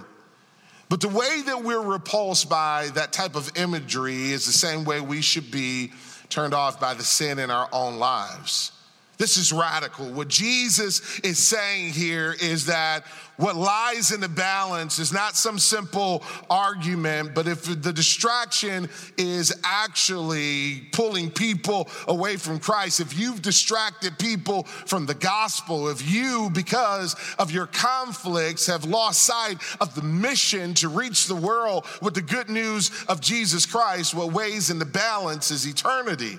But 0.88 1.00
the 1.00 1.08
way 1.08 1.42
that 1.46 1.64
we're 1.64 1.80
repulsed 1.80 2.48
by 2.48 2.88
that 2.94 3.12
type 3.12 3.34
of 3.34 3.50
imagery 3.56 4.30
is 4.30 4.46
the 4.46 4.52
same 4.52 4.84
way 4.84 5.00
we 5.00 5.20
should 5.20 5.50
be 5.50 5.92
turned 6.28 6.54
off 6.54 6.80
by 6.80 6.94
the 6.94 7.02
sin 7.02 7.38
in 7.38 7.50
our 7.50 7.68
own 7.72 7.98
lives. 7.98 8.72
This 9.18 9.38
is 9.38 9.52
radical. 9.52 10.12
What 10.12 10.28
Jesus 10.28 11.20
is 11.20 11.38
saying 11.38 11.92
here 11.92 12.34
is 12.38 12.66
that 12.66 13.04
what 13.38 13.56
lies 13.56 14.12
in 14.12 14.20
the 14.20 14.28
balance 14.28 14.98
is 14.98 15.12
not 15.12 15.36
some 15.36 15.58
simple 15.58 16.22
argument, 16.48 17.34
but 17.34 17.46
if 17.46 17.64
the 17.64 17.92
distraction 17.92 18.88
is 19.16 19.58
actually 19.64 20.88
pulling 20.92 21.30
people 21.30 21.88
away 22.08 22.36
from 22.36 22.58
Christ, 22.58 23.00
if 23.00 23.18
you've 23.18 23.42
distracted 23.42 24.18
people 24.18 24.64
from 24.64 25.06
the 25.06 25.14
gospel, 25.14 25.88
if 25.88 26.10
you, 26.10 26.50
because 26.52 27.14
of 27.38 27.50
your 27.50 27.66
conflicts, 27.66 28.66
have 28.66 28.84
lost 28.84 29.24
sight 29.24 29.58
of 29.80 29.94
the 29.94 30.02
mission 30.02 30.74
to 30.74 30.88
reach 30.88 31.26
the 31.26 31.34
world 31.34 31.86
with 32.02 32.14
the 32.14 32.22
good 32.22 32.48
news 32.48 32.90
of 33.08 33.20
Jesus 33.20 33.66
Christ, 33.66 34.14
what 34.14 34.32
weighs 34.32 34.70
in 34.70 34.78
the 34.78 34.86
balance 34.86 35.50
is 35.50 35.66
eternity. 35.66 36.38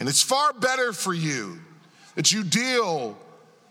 And 0.00 0.08
it's 0.08 0.22
far 0.22 0.52
better 0.52 0.92
for 0.92 1.14
you 1.14 1.58
that 2.14 2.32
you 2.32 2.44
deal 2.44 3.16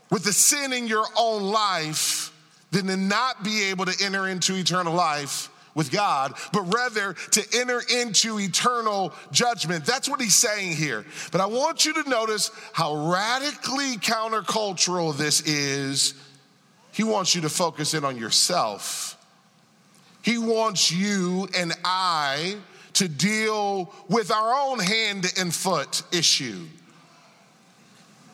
with 0.09 0.23
the 0.23 0.33
sin 0.33 0.73
in 0.73 0.88
your 0.88 1.05
own 1.17 1.43
life 1.43 2.31
than 2.71 2.88
to 2.88 2.97
not 2.97 3.43
be 3.43 3.69
able 3.69 3.86
to 3.86 4.05
enter 4.05 4.27
into 4.27 4.55
eternal 4.55 4.93
life 4.93 5.49
with 5.75 5.91
God, 5.91 6.33
but 6.51 6.62
rather 6.73 7.13
to 7.13 7.43
enter 7.55 7.81
into 7.97 8.39
eternal 8.39 9.12
judgment. 9.31 9.86
That's 9.86 10.07
what 10.07 10.21
he's 10.21 10.36
saying 10.36 10.75
here. 10.75 11.05
But 11.31 11.41
I 11.41 11.47
want 11.47 11.86
you 11.86 11.93
to 12.03 12.09
notice 12.09 12.51
how 12.73 13.12
radically 13.12 13.97
countercultural 13.97 15.17
this 15.17 15.41
is. 15.41 16.13
He 16.91 17.03
wants 17.03 17.33
you 17.33 17.41
to 17.41 17.49
focus 17.49 17.95
in 17.95 18.05
on 18.05 18.17
yourself. 18.17 19.17
He 20.21 20.38
wants 20.38 20.91
you 20.91 21.47
and 21.57 21.73
I 21.83 22.55
to 22.93 23.08
deal 23.08 23.93
with 24.08 24.32
our 24.32 24.53
own 24.53 24.79
hand 24.79 25.32
and 25.38 25.53
foot 25.53 26.03
issue. 26.12 26.65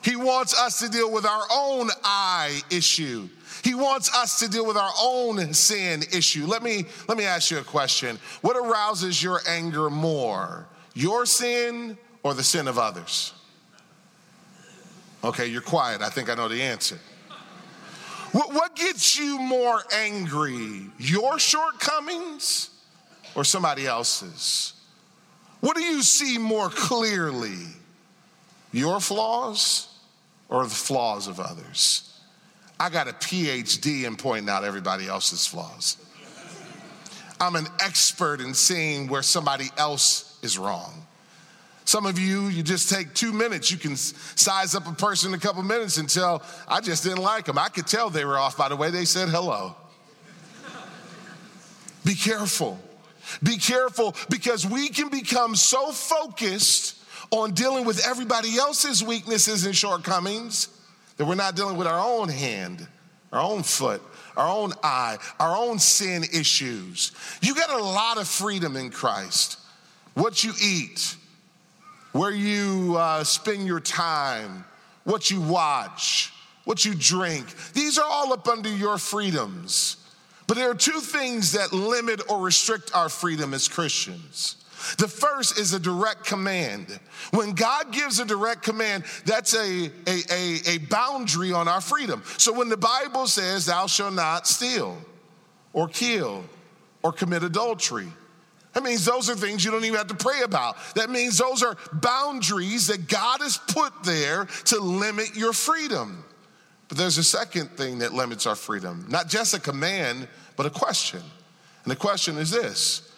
He 0.02 0.16
wants 0.16 0.58
us 0.58 0.78
to 0.80 0.88
deal 0.88 1.12
with 1.12 1.26
our 1.26 1.44
own 1.52 1.90
eye 2.04 2.62
issue. 2.70 3.28
He 3.62 3.74
wants 3.74 4.14
us 4.14 4.38
to 4.40 4.48
deal 4.48 4.66
with 4.66 4.76
our 4.76 4.92
own 5.00 5.52
sin 5.52 6.02
issue. 6.12 6.46
Let 6.46 6.62
me, 6.62 6.86
let 7.06 7.18
me 7.18 7.24
ask 7.24 7.50
you 7.50 7.58
a 7.58 7.64
question. 7.64 8.18
What 8.40 8.56
arouses 8.56 9.22
your 9.22 9.40
anger 9.46 9.90
more, 9.90 10.66
your 10.94 11.26
sin 11.26 11.98
or 12.22 12.32
the 12.32 12.42
sin 12.42 12.66
of 12.66 12.78
others? 12.78 13.34
Okay, 15.22 15.46
you're 15.46 15.60
quiet. 15.60 16.00
I 16.00 16.08
think 16.08 16.30
I 16.30 16.34
know 16.34 16.48
the 16.48 16.62
answer. 16.62 16.98
What, 18.32 18.54
what 18.54 18.76
gets 18.76 19.18
you 19.18 19.38
more 19.38 19.82
angry, 19.92 20.86
your 20.98 21.38
shortcomings 21.38 22.69
or 23.34 23.44
somebody 23.44 23.86
else's? 23.86 24.74
What 25.60 25.76
do 25.76 25.82
you 25.82 26.02
see 26.02 26.38
more 26.38 26.68
clearly, 26.70 27.58
your 28.72 29.00
flaws 29.00 29.90
or 30.50 30.64
the 30.64 30.70
flaws 30.70 31.28
of 31.28 31.40
others. 31.40 32.06
I 32.78 32.90
got 32.90 33.08
a 33.08 33.12
PhD 33.12 34.04
in 34.04 34.16
pointing 34.16 34.50
out 34.50 34.64
everybody 34.64 35.06
else's 35.06 35.46
flaws. 35.46 35.96
I'm 37.40 37.56
an 37.56 37.66
expert 37.82 38.40
in 38.40 38.52
seeing 38.52 39.08
where 39.08 39.22
somebody 39.22 39.70
else 39.78 40.38
is 40.42 40.58
wrong. 40.58 41.06
Some 41.84 42.04
of 42.04 42.18
you, 42.18 42.48
you 42.48 42.62
just 42.62 42.90
take 42.90 43.14
two 43.14 43.32
minutes. 43.32 43.70
You 43.70 43.78
can 43.78 43.96
size 43.96 44.74
up 44.74 44.86
a 44.86 44.92
person 44.92 45.30
in 45.30 45.38
a 45.38 45.40
couple 45.40 45.62
minutes 45.62 45.96
and 45.96 46.08
tell, 46.08 46.42
I 46.68 46.80
just 46.80 47.02
didn't 47.02 47.22
like 47.22 47.46
them. 47.46 47.58
I 47.58 47.68
could 47.68 47.86
tell 47.86 48.10
they 48.10 48.24
were 48.24 48.38
off 48.38 48.56
by 48.56 48.68
the 48.68 48.76
way 48.76 48.90
they 48.90 49.04
said 49.04 49.28
hello. 49.28 49.74
Be 52.04 52.14
careful. 52.14 52.78
Be 53.42 53.56
careful 53.56 54.14
because 54.28 54.66
we 54.66 54.88
can 54.88 55.08
become 55.08 55.56
so 55.56 55.92
focused 55.92 56.96
on 57.30 57.52
dealing 57.52 57.84
with 57.84 58.04
everybody 58.06 58.56
else's 58.56 59.02
weaknesses 59.02 59.64
and 59.64 59.74
shortcomings 59.76 60.68
that 61.16 61.26
we're 61.26 61.34
not 61.34 61.54
dealing 61.54 61.76
with 61.76 61.86
our 61.86 62.00
own 62.00 62.28
hand, 62.28 62.86
our 63.32 63.40
own 63.40 63.62
foot, 63.62 64.02
our 64.36 64.48
own 64.48 64.72
eye, 64.82 65.18
our 65.38 65.56
own 65.56 65.78
sin 65.78 66.24
issues. 66.24 67.12
You 67.42 67.54
got 67.54 67.70
a 67.70 67.82
lot 67.82 68.18
of 68.18 68.26
freedom 68.26 68.76
in 68.76 68.90
Christ. 68.90 69.58
What 70.14 70.42
you 70.42 70.52
eat, 70.60 71.16
where 72.12 72.32
you 72.32 72.96
uh, 72.96 73.22
spend 73.24 73.66
your 73.66 73.80
time, 73.80 74.64
what 75.04 75.30
you 75.30 75.40
watch, 75.40 76.32
what 76.64 76.84
you 76.84 76.94
drink, 76.94 77.46
these 77.72 77.98
are 77.98 78.06
all 78.08 78.32
up 78.32 78.48
under 78.48 78.68
your 78.68 78.98
freedoms. 78.98 79.96
But 80.50 80.56
there 80.56 80.68
are 80.68 80.74
two 80.74 80.98
things 80.98 81.52
that 81.52 81.72
limit 81.72 82.28
or 82.28 82.40
restrict 82.40 82.90
our 82.92 83.08
freedom 83.08 83.54
as 83.54 83.68
Christians. 83.68 84.56
The 84.98 85.06
first 85.06 85.56
is 85.56 85.74
a 85.74 85.78
direct 85.78 86.24
command. 86.24 86.98
When 87.30 87.52
God 87.52 87.92
gives 87.92 88.18
a 88.18 88.24
direct 88.24 88.64
command, 88.64 89.04
that's 89.24 89.54
a, 89.54 89.92
a, 90.08 90.22
a, 90.28 90.58
a, 90.66 90.78
boundary 90.78 91.52
on 91.52 91.68
our 91.68 91.80
freedom. 91.80 92.24
So 92.36 92.52
when 92.52 92.68
the 92.68 92.76
Bible 92.76 93.28
says, 93.28 93.66
Thou 93.66 93.86
shalt 93.86 94.14
not 94.14 94.48
steal, 94.48 94.98
or 95.72 95.86
kill, 95.86 96.42
or 97.04 97.12
commit 97.12 97.44
adultery, 97.44 98.08
that 98.72 98.82
means 98.82 99.04
those 99.04 99.30
are 99.30 99.36
things 99.36 99.64
you 99.64 99.70
don't 99.70 99.84
even 99.84 99.98
have 99.98 100.08
to 100.08 100.16
pray 100.16 100.40
about. 100.42 100.74
That 100.96 101.10
means 101.10 101.38
those 101.38 101.62
are 101.62 101.76
boundaries 101.92 102.88
that 102.88 103.06
God 103.06 103.40
has 103.40 103.56
put 103.56 104.02
there 104.02 104.46
to 104.64 104.80
limit 104.80 105.36
your 105.36 105.52
freedom. 105.52 106.24
But 106.90 106.98
there's 106.98 107.18
a 107.18 107.24
second 107.24 107.68
thing 107.76 108.00
that 108.00 108.12
limits 108.14 108.48
our 108.48 108.56
freedom 108.56 109.06
not 109.08 109.28
just 109.28 109.54
a 109.54 109.60
command, 109.60 110.26
but 110.60 110.66
a 110.66 110.78
question. 110.78 111.22
And 111.84 111.90
the 111.90 111.96
question 111.96 112.36
is 112.36 112.50
this 112.50 113.10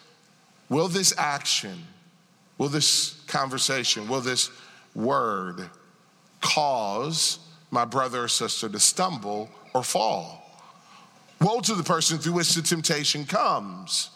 Will 0.69 0.87
this 0.87 1.13
action, 1.17 1.77
will 2.57 2.69
this 2.69 3.21
conversation, 3.27 4.07
will 4.07 4.21
this 4.21 4.49
word 4.95 5.69
cause 6.39 7.39
my 7.69 7.83
brother 7.83 8.23
or 8.23 8.27
sister 8.29 8.69
to 8.69 8.79
stumble 8.79 9.49
or 9.73 9.83
fall? 9.83 10.41
Woe 11.41 11.59
to 11.59 11.75
the 11.75 11.83
person 11.83 12.17
through 12.17 12.31
which 12.31 12.53
the 12.53 12.61
temptation 12.61 13.25
comes. 13.25 14.09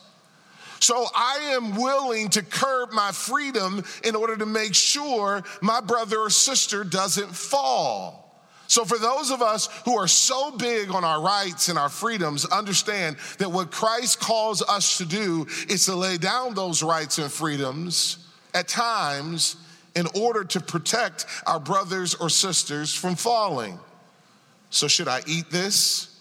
So 0.80 1.08
I 1.13 1.52
am 1.58 1.76
willing 1.76 2.30
to 2.30 2.42
curb 2.42 2.94
my 2.94 3.12
freedom 3.12 3.84
in 4.06 4.16
order 4.16 4.38
to 4.38 4.46
make 4.46 4.74
sure 4.74 5.44
my 5.60 5.82
brother 5.82 6.18
or 6.20 6.30
sister 6.30 6.86
doesn't 6.86 7.36
fall. 7.36 8.27
So, 8.67 8.84
for 8.84 8.97
those 8.97 9.32
of 9.32 9.41
us 9.41 9.69
who 9.86 9.97
are 9.97 10.08
so 10.08 10.51
big 10.51 10.91
on 10.91 11.06
our 11.06 11.21
rights 11.21 11.69
and 11.69 11.80
our 11.80 11.89
freedoms, 11.89 12.45
understand 12.45 13.15
that 13.38 13.51
what 13.51 13.71
Christ 13.71 14.19
calls 14.19 14.62
us 14.62 14.97
to 14.97 15.06
do 15.06 15.47
is 15.69 15.86
to 15.86 15.95
lay 15.95 16.17
down 16.17 16.53
those 16.53 16.84
rights 16.84 17.17
and 17.17 17.32
freedoms 17.32 18.17
at 18.53 18.67
times 18.67 19.56
in 19.95 20.06
order 20.15 20.43
to 20.43 20.60
protect 20.60 21.25
our 21.47 21.60
brothers 21.60 22.13
or 22.15 22.30
sisters 22.30 22.93
from 22.93 23.15
falling. 23.15 23.80
So, 24.69 24.89
should 24.89 25.08
I 25.08 25.21
eat 25.25 25.49
this? 25.49 26.13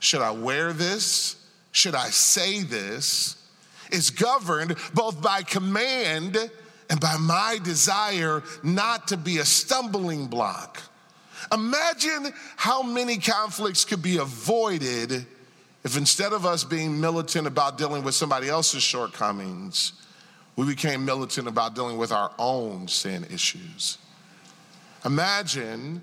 Should 0.00 0.20
I 0.20 0.32
wear 0.32 0.72
this? 0.72 1.36
Should 1.70 1.94
I 1.94 2.10
say 2.10 2.64
this? 2.64 3.36
It's 3.92 4.10
governed 4.10 4.76
both 4.94 5.22
by 5.22 5.42
command 5.42 6.50
and 6.90 7.00
by 7.00 7.16
my 7.18 7.58
desire 7.62 8.42
not 8.64 9.08
to 9.08 9.16
be 9.16 9.38
a 9.38 9.44
stumbling 9.44 10.26
block. 10.26 10.82
Imagine 11.52 12.32
how 12.56 12.82
many 12.82 13.18
conflicts 13.18 13.84
could 13.84 14.02
be 14.02 14.18
avoided 14.18 15.26
if 15.84 15.98
instead 15.98 16.32
of 16.32 16.46
us 16.46 16.64
being 16.64 17.00
militant 17.00 17.46
about 17.46 17.76
dealing 17.76 18.02
with 18.04 18.14
somebody 18.14 18.48
else's 18.48 18.82
shortcomings, 18.82 19.92
we 20.56 20.66
became 20.66 21.04
militant 21.04 21.46
about 21.46 21.74
dealing 21.74 21.98
with 21.98 22.10
our 22.10 22.30
own 22.38 22.88
sin 22.88 23.26
issues. 23.30 23.98
Imagine 25.04 26.02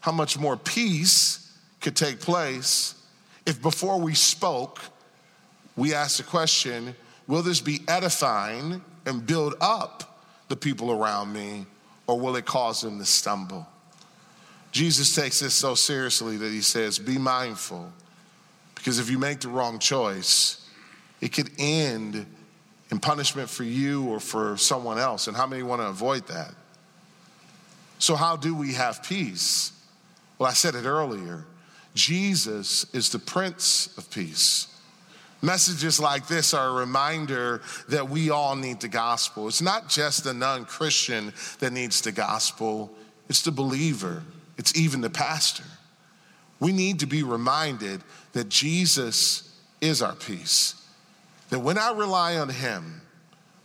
how 0.00 0.10
much 0.10 0.38
more 0.38 0.56
peace 0.56 1.52
could 1.80 1.94
take 1.94 2.20
place 2.20 2.94
if 3.46 3.60
before 3.60 4.00
we 4.00 4.14
spoke, 4.14 4.80
we 5.76 5.94
asked 5.94 6.18
the 6.18 6.24
question 6.24 6.94
Will 7.28 7.42
this 7.42 7.60
be 7.60 7.80
edifying 7.86 8.82
and 9.06 9.24
build 9.24 9.54
up 9.60 10.20
the 10.48 10.56
people 10.56 10.90
around 10.90 11.32
me, 11.32 11.66
or 12.06 12.18
will 12.18 12.36
it 12.36 12.44
cause 12.44 12.82
them 12.82 12.98
to 12.98 13.04
stumble? 13.04 13.66
Jesus 14.72 15.14
takes 15.14 15.38
this 15.40 15.54
so 15.54 15.74
seriously 15.74 16.38
that 16.38 16.50
he 16.50 16.62
says, 16.62 16.98
Be 16.98 17.18
mindful, 17.18 17.92
because 18.74 18.98
if 18.98 19.10
you 19.10 19.18
make 19.18 19.40
the 19.40 19.48
wrong 19.48 19.78
choice, 19.78 20.66
it 21.20 21.32
could 21.32 21.50
end 21.58 22.26
in 22.90 22.98
punishment 22.98 23.48
for 23.48 23.64
you 23.64 24.08
or 24.08 24.18
for 24.18 24.56
someone 24.56 24.98
else. 24.98 25.28
And 25.28 25.36
how 25.36 25.46
many 25.46 25.62
want 25.62 25.82
to 25.82 25.86
avoid 25.86 26.26
that? 26.28 26.54
So, 27.98 28.16
how 28.16 28.36
do 28.36 28.54
we 28.54 28.72
have 28.72 29.02
peace? 29.02 29.72
Well, 30.38 30.48
I 30.48 30.54
said 30.54 30.74
it 30.74 30.86
earlier 30.86 31.44
Jesus 31.94 32.92
is 32.94 33.10
the 33.10 33.18
Prince 33.18 33.96
of 33.98 34.10
Peace. 34.10 34.68
Messages 35.42 36.00
like 36.00 36.28
this 36.28 36.54
are 36.54 36.68
a 36.68 36.72
reminder 36.72 37.60
that 37.88 38.08
we 38.08 38.30
all 38.30 38.56
need 38.56 38.80
the 38.80 38.88
gospel. 38.88 39.48
It's 39.48 39.60
not 39.60 39.88
just 39.88 40.24
the 40.24 40.32
non 40.32 40.64
Christian 40.64 41.34
that 41.58 41.74
needs 41.74 42.00
the 42.00 42.12
gospel, 42.12 42.90
it's 43.28 43.42
the 43.42 43.50
believer 43.50 44.22
it's 44.58 44.76
even 44.76 45.00
the 45.00 45.10
pastor. 45.10 45.64
We 46.60 46.72
need 46.72 47.00
to 47.00 47.06
be 47.06 47.22
reminded 47.22 48.02
that 48.32 48.48
Jesus 48.48 49.52
is 49.80 50.00
our 50.02 50.14
peace. 50.14 50.74
That 51.50 51.58
when 51.58 51.76
I 51.76 51.92
rely 51.92 52.36
on 52.36 52.48
Him, 52.48 53.02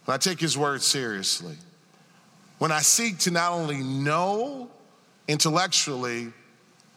when 0.06 0.16
I 0.16 0.18
take 0.18 0.40
His 0.40 0.58
word 0.58 0.82
seriously, 0.82 1.56
when 2.58 2.72
I 2.72 2.80
seek 2.80 3.20
to 3.20 3.32
not 3.32 3.52
only 3.52 3.78
know 3.78 4.70
intellectually, 5.28 6.34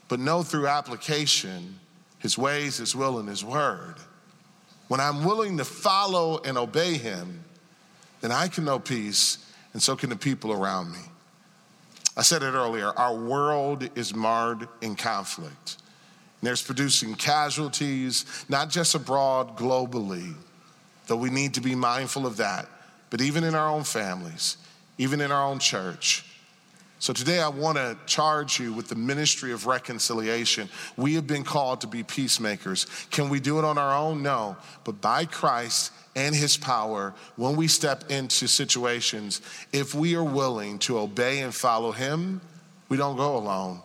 but 0.08 0.18
know 0.18 0.42
through 0.42 0.68
application 0.68 1.78
His 2.18 2.38
ways, 2.38 2.78
His 2.78 2.96
will, 2.96 3.18
and 3.18 3.28
His 3.28 3.44
word, 3.44 3.96
when 4.88 5.00
I'm 5.00 5.24
willing 5.24 5.58
to 5.58 5.64
follow 5.64 6.40
and 6.44 6.56
obey 6.56 6.94
Him, 6.94 7.44
then 8.22 8.32
I 8.32 8.48
can 8.48 8.64
know 8.64 8.78
peace, 8.78 9.38
and 9.72 9.82
so 9.82 9.96
can 9.96 10.10
the 10.10 10.16
people 10.16 10.52
around 10.52 10.92
me. 10.92 11.09
I 12.16 12.22
said 12.22 12.42
it 12.42 12.54
earlier 12.54 12.88
our 12.88 13.14
world 13.14 13.88
is 13.96 14.14
marred 14.14 14.68
in 14.80 14.96
conflict. 14.96 15.76
And 16.40 16.48
there's 16.48 16.62
producing 16.62 17.14
casualties, 17.14 18.24
not 18.48 18.70
just 18.70 18.94
abroad, 18.94 19.56
globally, 19.56 20.34
though 21.06 21.16
we 21.16 21.30
need 21.30 21.54
to 21.54 21.60
be 21.60 21.74
mindful 21.74 22.26
of 22.26 22.38
that, 22.38 22.66
but 23.10 23.20
even 23.20 23.44
in 23.44 23.54
our 23.54 23.68
own 23.68 23.84
families, 23.84 24.56
even 24.96 25.20
in 25.20 25.30
our 25.30 25.44
own 25.44 25.58
church. 25.58 26.24
So 27.00 27.14
today 27.14 27.40
I 27.40 27.48
want 27.48 27.78
to 27.78 27.96
charge 28.04 28.60
you 28.60 28.74
with 28.74 28.88
the 28.88 28.94
ministry 28.94 29.52
of 29.52 29.64
reconciliation. 29.64 30.68
We 30.98 31.14
have 31.14 31.26
been 31.26 31.44
called 31.44 31.80
to 31.80 31.86
be 31.86 32.02
peacemakers. 32.02 32.86
Can 33.10 33.30
we 33.30 33.40
do 33.40 33.58
it 33.58 33.64
on 33.64 33.78
our 33.78 33.96
own? 33.96 34.22
No. 34.22 34.58
But 34.84 35.00
by 35.00 35.24
Christ 35.24 35.92
and 36.14 36.34
his 36.34 36.58
power 36.58 37.14
when 37.36 37.56
we 37.56 37.68
step 37.68 38.10
into 38.10 38.46
situations. 38.46 39.40
If 39.72 39.94
we 39.94 40.14
are 40.14 40.24
willing 40.24 40.78
to 40.80 40.98
obey 40.98 41.40
and 41.40 41.54
follow 41.54 41.90
him, 41.90 42.42
we 42.90 42.98
don't 42.98 43.16
go 43.16 43.34
alone, 43.34 43.80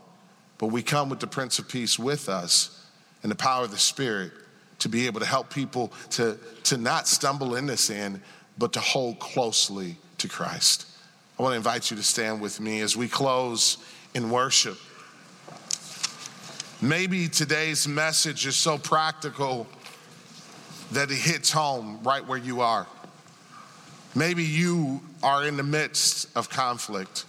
but 0.57 0.67
we 0.67 0.81
come 0.83 1.09
with 1.09 1.21
the 1.21 1.27
Prince 1.27 1.57
of 1.57 1.69
Peace 1.69 1.97
with 1.97 2.27
us 2.27 2.85
and 3.23 3.31
the 3.31 3.35
power 3.35 3.63
of 3.63 3.71
the 3.71 3.77
Spirit 3.77 4.33
to 4.79 4.89
be 4.89 5.05
able 5.05 5.21
to 5.21 5.25
help 5.25 5.49
people 5.49 5.93
to, 6.09 6.37
to 6.63 6.75
not 6.75 7.07
stumble 7.07 7.55
into 7.55 7.77
sin, 7.77 8.21
but 8.57 8.73
to 8.73 8.81
hold 8.81 9.19
closely 9.19 9.95
to 10.17 10.27
Christ. 10.27 10.87
I 11.37 11.43
want 11.43 11.53
to 11.53 11.57
invite 11.57 11.91
you 11.91 11.97
to 11.97 12.03
stand 12.03 12.39
with 12.39 12.61
me 12.61 12.79
as 12.79 12.95
we 12.95 13.09
close 13.09 13.77
in 14.13 14.29
worship. 14.29 14.77
Maybe 16.81 17.27
today's 17.27 17.87
message 17.87 18.45
is 18.45 18.55
so 18.55 18.77
practical 18.77 19.67
that 20.91 21.11
it 21.11 21.17
hits 21.17 21.51
home 21.51 21.99
right 22.03 22.25
where 22.25 22.37
you 22.37 22.61
are. 22.61 22.87
Maybe 24.13 24.43
you 24.43 25.01
are 25.21 25.45
in 25.45 25.57
the 25.57 25.63
midst 25.63 26.29
of 26.37 26.49
conflict. 26.49 27.25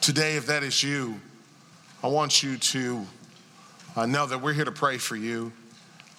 Today, 0.00 0.36
if 0.36 0.46
that 0.46 0.64
is 0.64 0.82
you, 0.82 1.20
I 2.02 2.08
want 2.08 2.42
you 2.42 2.56
to 2.58 3.06
uh, 3.94 4.06
know 4.06 4.26
that 4.26 4.42
we're 4.42 4.54
here 4.54 4.64
to 4.64 4.72
pray 4.72 4.98
for 4.98 5.14
you. 5.14 5.52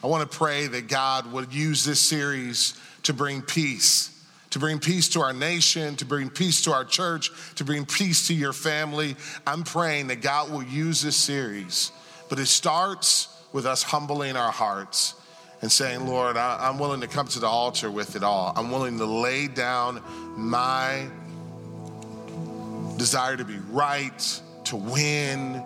I 0.04 0.08
want 0.08 0.30
to 0.30 0.38
pray 0.38 0.68
that 0.68 0.88
God 0.88 1.32
would 1.34 1.54
use 1.54 1.84
this 1.84 2.00
series 2.00 2.80
to 3.04 3.14
bring 3.14 3.42
peace, 3.42 4.17
to 4.52 4.60
bring 4.60 4.80
peace 4.80 5.10
to 5.10 5.22
our 5.22 5.34
nation, 5.34 5.96
to 5.98 6.06
bring 6.06 6.30
peace 6.30 6.62
to 6.64 6.72
our 6.72 6.86
church, 6.86 7.32
to 7.56 7.64
bring 7.64 7.86
peace 7.86 8.28
to 8.28 8.34
your 8.34 8.54
family. 8.54 9.16
I'm 9.46 9.64
praying 9.64 10.08
that 10.08 10.22
God 10.22 10.52
will 10.52 10.64
use 10.64 11.02
this 11.02 11.18
series, 11.18 11.92
but 12.30 12.40
it 12.40 12.48
starts 12.48 13.28
with 13.52 13.66
us 13.66 13.84
humbling 13.84 14.36
our 14.36 14.52
hearts 14.52 15.16
and 15.62 15.72
saying, 15.72 16.06
Lord, 16.08 16.38
I, 16.38 16.70
am 16.70 16.78
willing 16.78 17.02
to 17.02 17.08
come 17.08 17.28
to 17.30 17.40
the 17.40 17.48
altar 17.48 17.90
with 17.90 18.16
it 18.16 18.24
all. 18.24 18.54
I'm 18.56 18.72
willing 18.72 18.98
to 19.00 19.06
lay 19.06 19.48
down 19.48 20.02
my 20.38 21.08
desire 22.98 23.36
to 23.38 23.46
be 23.46 23.58
right, 23.72 24.42
to 24.66 24.76
win, 24.76 25.64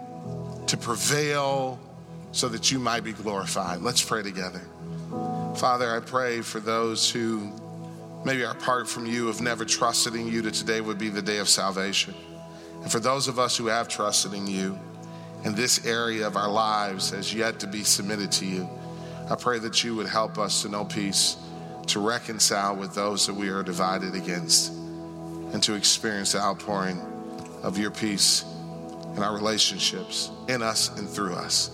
to 0.68 0.78
prevail, 0.78 1.80
so 2.32 2.48
that 2.48 2.72
you 2.72 2.80
might 2.80 3.04
be 3.04 3.12
glorified. 3.12 3.82
Let's 3.82 4.02
pray 4.02 4.24
together. 4.24 4.62
Father, 5.56 5.94
I 5.94 6.00
pray 6.00 6.42
for 6.42 6.62
those 6.62 7.12
who 7.12 7.52
maybe 8.26 8.44
are 8.44 8.52
apart 8.52 8.88
from 8.88 9.06
you, 9.06 9.28
have 9.28 9.42
never 9.42 9.66
trusted 9.66 10.16
in 10.16 10.28
you, 10.28 10.42
that 10.44 10.54
today 10.54 10.82
would 10.82 10.98
be 10.98 11.10
the 11.10 11.22
day 11.22 11.38
of 11.38 11.50
salvation. 11.50 12.14
And 12.82 12.92
for 12.92 13.00
those 13.00 13.28
of 13.28 13.40
us 13.40 13.58
who 13.58 13.68
have 13.68 13.88
trusted 13.88 14.34
in 14.34 14.48
you, 14.48 14.78
and 15.44 15.56
this 15.56 15.86
area 15.86 16.28
of 16.28 16.36
our 16.36 16.50
lives 16.50 17.12
has 17.12 17.34
yet 17.34 17.60
to 17.60 17.68
be 17.68 17.84
submitted 17.84 18.32
to 18.34 18.46
you, 18.46 18.70
I 19.30 19.36
pray 19.36 19.60
that 19.60 19.84
you 19.84 19.96
would 19.96 20.08
help 20.08 20.38
us 20.38 20.62
to 20.62 20.70
know 20.70 20.86
peace, 20.86 21.38
to 21.88 22.00
reconcile 22.00 22.76
with 22.76 22.94
those 22.94 23.26
that 23.28 23.34
we 23.34 23.50
are 23.50 23.64
divided 23.64 24.14
against, 24.16 24.72
and 24.72 25.62
to 25.64 25.74
experience 25.74 26.34
the 26.34 26.40
outpouring 26.40 27.02
of 27.64 27.78
your 27.78 27.92
peace 27.92 28.46
in 29.16 29.24
our 29.24 29.34
relationships, 29.34 30.32
in 30.48 30.62
us 30.62 30.98
and 30.98 31.10
through 31.10 31.34
us. 31.34 31.72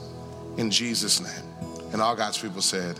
In 0.57 0.71
Jesus' 0.71 1.19
name. 1.21 1.91
And 1.93 2.01
all 2.01 2.15
God's 2.15 2.37
people 2.37 2.61
said, 2.61 2.99